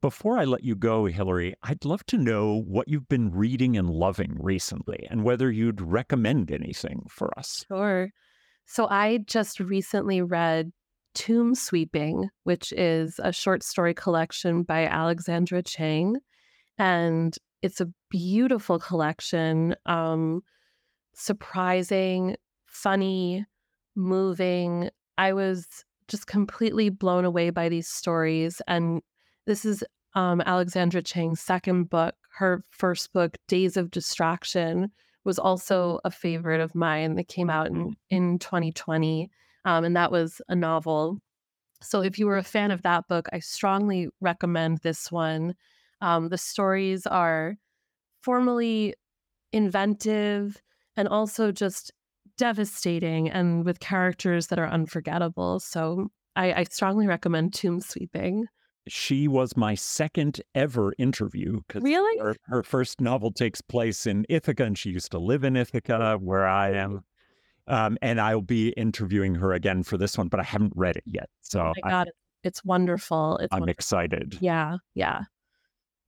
before 0.00 0.38
I 0.38 0.44
let 0.44 0.64
you 0.64 0.74
go, 0.74 1.06
Hilary, 1.06 1.54
I'd 1.62 1.84
love 1.84 2.04
to 2.06 2.18
know 2.18 2.62
what 2.66 2.88
you've 2.88 3.08
been 3.08 3.30
reading 3.30 3.76
and 3.76 3.90
loving 3.90 4.36
recently 4.40 5.06
and 5.10 5.24
whether 5.24 5.50
you'd 5.50 5.80
recommend 5.80 6.50
anything 6.50 7.06
for 7.08 7.30
us. 7.38 7.64
Sure. 7.68 8.10
So 8.66 8.88
I 8.88 9.18
just 9.26 9.60
recently 9.60 10.22
read 10.22 10.72
Tomb 11.14 11.54
Sweeping, 11.54 12.28
which 12.44 12.72
is 12.72 13.20
a 13.22 13.32
short 13.32 13.62
story 13.62 13.94
collection 13.94 14.62
by 14.62 14.86
Alexandra 14.86 15.62
Chang. 15.62 16.16
And 16.78 17.36
it's 17.62 17.80
a 17.80 17.88
beautiful 18.10 18.78
collection, 18.78 19.74
um, 19.86 20.42
surprising, 21.14 22.36
funny, 22.66 23.44
moving. 23.96 24.90
I 25.18 25.32
was 25.32 25.66
just 26.08 26.26
completely 26.26 26.88
blown 26.88 27.24
away 27.24 27.50
by 27.50 27.68
these 27.68 27.88
stories 27.88 28.62
and 28.66 29.02
this 29.50 29.64
is 29.64 29.82
um, 30.14 30.40
Alexandra 30.42 31.02
Chang's 31.02 31.40
second 31.40 31.90
book. 31.90 32.14
Her 32.36 32.64
first 32.70 33.12
book, 33.12 33.36
Days 33.48 33.76
of 33.76 33.90
Distraction, 33.90 34.92
was 35.24 35.40
also 35.40 35.94
mm-hmm. 35.96 36.06
a 36.06 36.10
favorite 36.12 36.60
of 36.60 36.76
mine 36.76 37.16
that 37.16 37.26
came 37.26 37.50
out 37.50 37.66
in, 37.66 37.74
mm-hmm. 37.74 37.90
in 38.10 38.38
2020. 38.38 39.28
Um, 39.64 39.84
and 39.84 39.96
that 39.96 40.12
was 40.12 40.40
a 40.48 40.54
novel. 40.54 41.18
So 41.82 42.00
if 42.00 42.16
you 42.16 42.26
were 42.26 42.38
a 42.38 42.44
fan 42.44 42.70
of 42.70 42.82
that 42.82 43.08
book, 43.08 43.28
I 43.32 43.40
strongly 43.40 44.08
recommend 44.20 44.78
this 44.78 45.10
one. 45.10 45.56
Um, 46.00 46.28
the 46.28 46.38
stories 46.38 47.04
are 47.08 47.56
formally 48.22 48.94
inventive 49.52 50.62
and 50.96 51.08
also 51.08 51.50
just 51.50 51.90
devastating 52.38 53.28
and 53.28 53.64
with 53.64 53.80
characters 53.80 54.46
that 54.46 54.60
are 54.60 54.68
unforgettable. 54.68 55.58
So 55.58 56.12
I, 56.36 56.52
I 56.52 56.64
strongly 56.70 57.08
recommend 57.08 57.52
Tomb 57.52 57.80
Sweeping 57.80 58.46
she 58.88 59.28
was 59.28 59.56
my 59.56 59.74
second 59.74 60.40
ever 60.54 60.92
interview 60.98 61.60
because 61.66 61.82
really 61.82 62.18
her, 62.20 62.36
her, 62.44 62.62
first 62.62 63.00
novel 63.00 63.30
takes 63.30 63.60
place 63.60 64.06
in 64.06 64.26
Ithaca, 64.28 64.64
and 64.64 64.76
she 64.76 64.90
used 64.90 65.10
to 65.12 65.18
live 65.18 65.44
in 65.44 65.56
Ithaca, 65.56 66.18
where 66.20 66.46
I 66.46 66.72
am. 66.72 67.04
Um, 67.66 67.98
and 68.02 68.20
I'll 68.20 68.40
be 68.40 68.70
interviewing 68.70 69.36
her 69.36 69.52
again 69.52 69.84
for 69.84 69.96
this 69.96 70.18
one, 70.18 70.26
but 70.26 70.40
I 70.40 70.42
haven't 70.42 70.72
read 70.74 70.96
it 70.96 71.04
yet. 71.06 71.28
So, 71.40 71.60
oh 71.60 71.72
my 71.82 71.90
God, 71.90 72.08
I, 72.08 72.10
it's 72.42 72.64
wonderful. 72.64 73.36
It's 73.36 73.52
I'm 73.52 73.60
wonderful. 73.60 73.70
excited. 73.70 74.38
Yeah, 74.40 74.78
yeah 74.94 75.24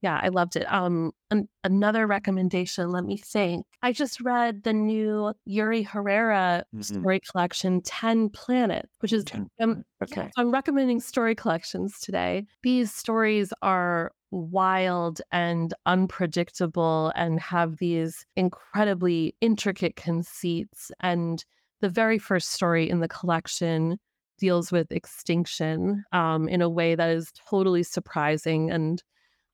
yeah, 0.02 0.18
I 0.20 0.28
loved 0.28 0.56
it. 0.56 0.70
Um, 0.70 1.12
an- 1.30 1.48
another 1.62 2.06
recommendation. 2.06 2.90
Let 2.90 3.04
me 3.04 3.16
think. 3.16 3.64
I 3.82 3.92
just 3.92 4.20
read 4.20 4.64
the 4.64 4.72
new 4.72 5.32
Yuri 5.46 5.82
Herrera 5.82 6.64
mm-hmm. 6.74 6.82
story 6.82 7.20
collection, 7.20 7.80
Ten 7.82 8.28
Planets, 8.28 8.90
which 8.98 9.12
is 9.12 9.24
10, 9.24 9.48
um, 9.60 9.84
okay. 10.02 10.28
I'm 10.36 10.50
recommending 10.50 11.00
story 11.00 11.36
collections 11.36 12.00
today. 12.00 12.46
These 12.62 12.92
stories 12.92 13.52
are 13.62 14.12
wild 14.32 15.20
and 15.30 15.72
unpredictable 15.86 17.12
and 17.14 17.38
have 17.38 17.76
these 17.76 18.26
incredibly 18.36 19.36
intricate 19.40 19.94
conceits. 19.94 20.90
And 21.00 21.44
the 21.80 21.88
very 21.88 22.18
first 22.18 22.50
story 22.50 22.90
in 22.90 23.00
the 23.00 23.08
collection 23.08 23.98
deals 24.38 24.72
with 24.72 24.90
extinction 24.90 26.04
um, 26.10 26.48
in 26.48 26.60
a 26.60 26.68
way 26.68 26.96
that 26.96 27.10
is 27.10 27.30
totally 27.48 27.84
surprising 27.84 28.70
and 28.70 29.02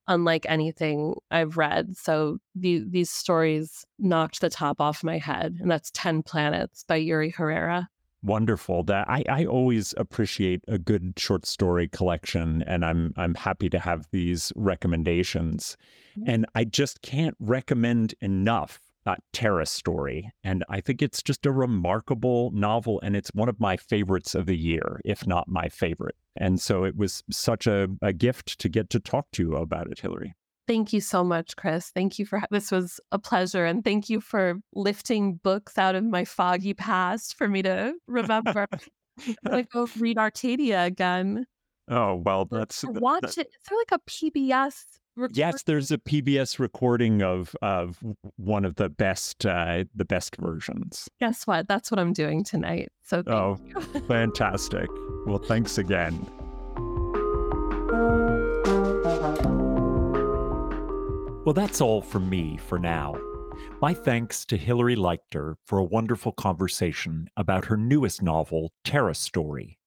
unlike 0.09 0.47
anything 0.49 1.15
I've 1.31 1.57
read. 1.57 1.97
So 1.97 2.39
the, 2.55 2.85
these 2.89 3.11
stories 3.11 3.85
knocked 3.99 4.41
the 4.41 4.51
top 4.51 4.81
off 4.81 5.05
my 5.05 5.19
head, 5.19 5.57
and 5.61 5.71
that's 5.71 5.91
10 5.93 6.23
Planets 6.23 6.85
by 6.89 6.97
Yuri 6.97 7.31
Herrera. 7.31 7.89
Wonderful. 8.23 8.83
That 8.83 9.09
I, 9.09 9.23
I 9.29 9.45
always 9.45 9.95
appreciate 9.97 10.65
a 10.67 10.77
good 10.77 11.15
short 11.17 11.47
story 11.47 11.87
collection, 11.87 12.65
and 12.67 12.85
I'm 12.85 13.15
I'm 13.17 13.37
happy 13.37 13.71
to 13.71 13.79
have 13.79 14.09
these 14.11 14.53
recommendations. 14.57 15.77
Mm-hmm. 16.19 16.31
And 16.31 16.47
I 16.57 16.65
just 16.65 17.01
can't 17.03 17.37
recommend 17.39 18.17
enough 18.21 18.81
uh, 19.09 19.17
Terrace 19.33 19.71
Story. 19.71 20.31
And 20.45 20.65
I 20.69 20.81
think 20.81 21.01
it's 21.01 21.23
just 21.23 21.47
a 21.47 21.53
remarkable 21.53 22.51
novel. 22.53 23.01
And 23.03 23.17
it's 23.17 23.31
one 23.33 23.49
of 23.49 23.59
my 23.59 23.77
favorites 23.77 24.35
of 24.35 24.47
the 24.47 24.57
year, 24.57 25.01
if 25.05 25.27
not 25.27 25.49
my 25.49 25.69
favorite. 25.69 26.17
And 26.37 26.61
so 26.61 26.85
it 26.85 26.97
was 26.97 27.23
such 27.31 27.67
a, 27.67 27.89
a 28.03 28.13
gift 28.13 28.59
to 28.61 28.69
get 28.69 28.91
to 28.91 29.01
talk 29.01 29.27
to 29.33 29.43
you 29.43 29.57
about 29.57 29.91
it, 29.91 30.01
Hilary. 30.01 30.35
Thank 30.67 30.93
you 30.93 31.01
so 31.01 31.25
much, 31.25 31.57
Chris. 31.57 31.89
Thank 31.89 32.19
you 32.19 32.27
for 32.27 32.43
this 32.51 32.71
was 32.71 33.01
a 33.11 33.19
pleasure, 33.19 33.65
and 33.65 33.83
thank 33.83 34.11
you 34.11 34.21
for 34.21 34.57
lifting 34.75 35.37
books 35.37 35.79
out 35.79 35.95
of 35.95 36.05
my 36.05 36.27
foggy 36.27 36.75
past 36.75 37.39
for 37.39 37.49
me 37.49 37.63
to 37.63 37.95
remember. 38.07 38.67
I 39.51 39.63
go 39.63 39.89
read 39.99 40.19
Arcadia 40.19 40.85
again. 40.85 41.47
Oh 41.89 42.17
well, 42.17 42.45
that's 42.45 42.85
watch 42.85 43.23
that, 43.23 43.39
it. 43.39 43.47
Is 43.47 43.67
there 43.67 43.79
like 43.79 43.93
a 43.93 44.11
PBS 44.11 44.83
Yes, 45.33 45.63
there's 45.65 45.91
a 45.91 45.99
PBS 45.99 46.59
recording 46.59 47.23
of 47.23 47.57
of 47.63 47.99
one 48.37 48.65
of 48.65 48.77
the 48.77 48.89
best 48.89 49.45
uh, 49.45 49.85
the 49.95 50.05
best 50.05 50.37
versions. 50.37 51.09
Guess 51.21 51.47
what? 51.47 51.67
That's 51.69 51.91
what 51.91 51.99
I'm 51.99 52.13
doing 52.13 52.45
tonight. 52.45 52.91
So 53.03 53.23
oh, 53.27 53.59
fantastic! 54.09 54.89
Well, 55.27 55.39
thanks 55.39 55.79
again. 55.79 56.27
Well, 61.45 61.55
that's 61.55 61.81
all 61.81 62.03
from 62.03 62.29
me 62.29 62.59
for 62.59 62.79
now. 62.79 63.17
My 63.81 63.95
thanks 63.95 64.45
to 64.45 64.57
Hilary 64.57 64.97
Leichter 64.97 65.55
for 65.65 65.79
a 65.79 65.85
wonderful 65.85 66.33
conversation 66.33 67.29
about 67.37 67.65
her 67.65 67.77
newest 67.77 68.23
novel, 68.23 68.73
Terrace 68.85 69.19
Story. 69.19 69.79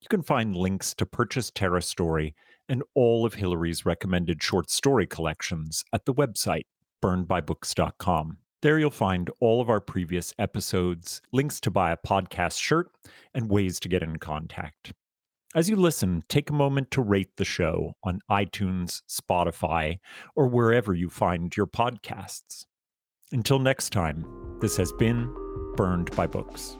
You 0.00 0.08
can 0.08 0.22
find 0.22 0.54
links 0.54 0.94
to 0.94 1.06
purchase 1.06 1.50
Terrace 1.50 1.88
Story 1.88 2.34
and 2.68 2.82
all 2.94 3.24
of 3.24 3.34
Hilary's 3.34 3.86
recommended 3.86 4.42
short 4.42 4.70
story 4.70 5.06
collections 5.06 5.84
at 5.92 6.04
the 6.04 6.14
website 6.14 6.64
burnedbybooks.com. 7.02 8.38
There 8.60 8.78
you'll 8.78 8.90
find 8.90 9.30
all 9.40 9.60
of 9.60 9.70
our 9.70 9.80
previous 9.80 10.34
episodes, 10.38 11.22
links 11.32 11.60
to 11.60 11.70
buy 11.70 11.92
a 11.92 11.96
podcast 11.96 12.60
shirt, 12.60 12.90
and 13.34 13.48
ways 13.48 13.78
to 13.80 13.88
get 13.88 14.02
in 14.02 14.16
contact. 14.16 14.92
As 15.54 15.70
you 15.70 15.76
listen, 15.76 16.24
take 16.28 16.50
a 16.50 16.54
moment 16.54 16.90
to 16.90 17.00
rate 17.00 17.36
the 17.36 17.44
show 17.44 17.94
on 18.04 18.20
iTunes, 18.30 19.02
Spotify, 19.08 19.98
or 20.36 20.48
wherever 20.48 20.92
you 20.92 21.08
find 21.08 21.56
your 21.56 21.66
podcasts. 21.66 22.66
Until 23.32 23.58
next 23.58 23.90
time, 23.90 24.26
this 24.60 24.76
has 24.76 24.92
been 24.92 25.32
Burned 25.76 26.14
by 26.16 26.26
Books. 26.26 26.76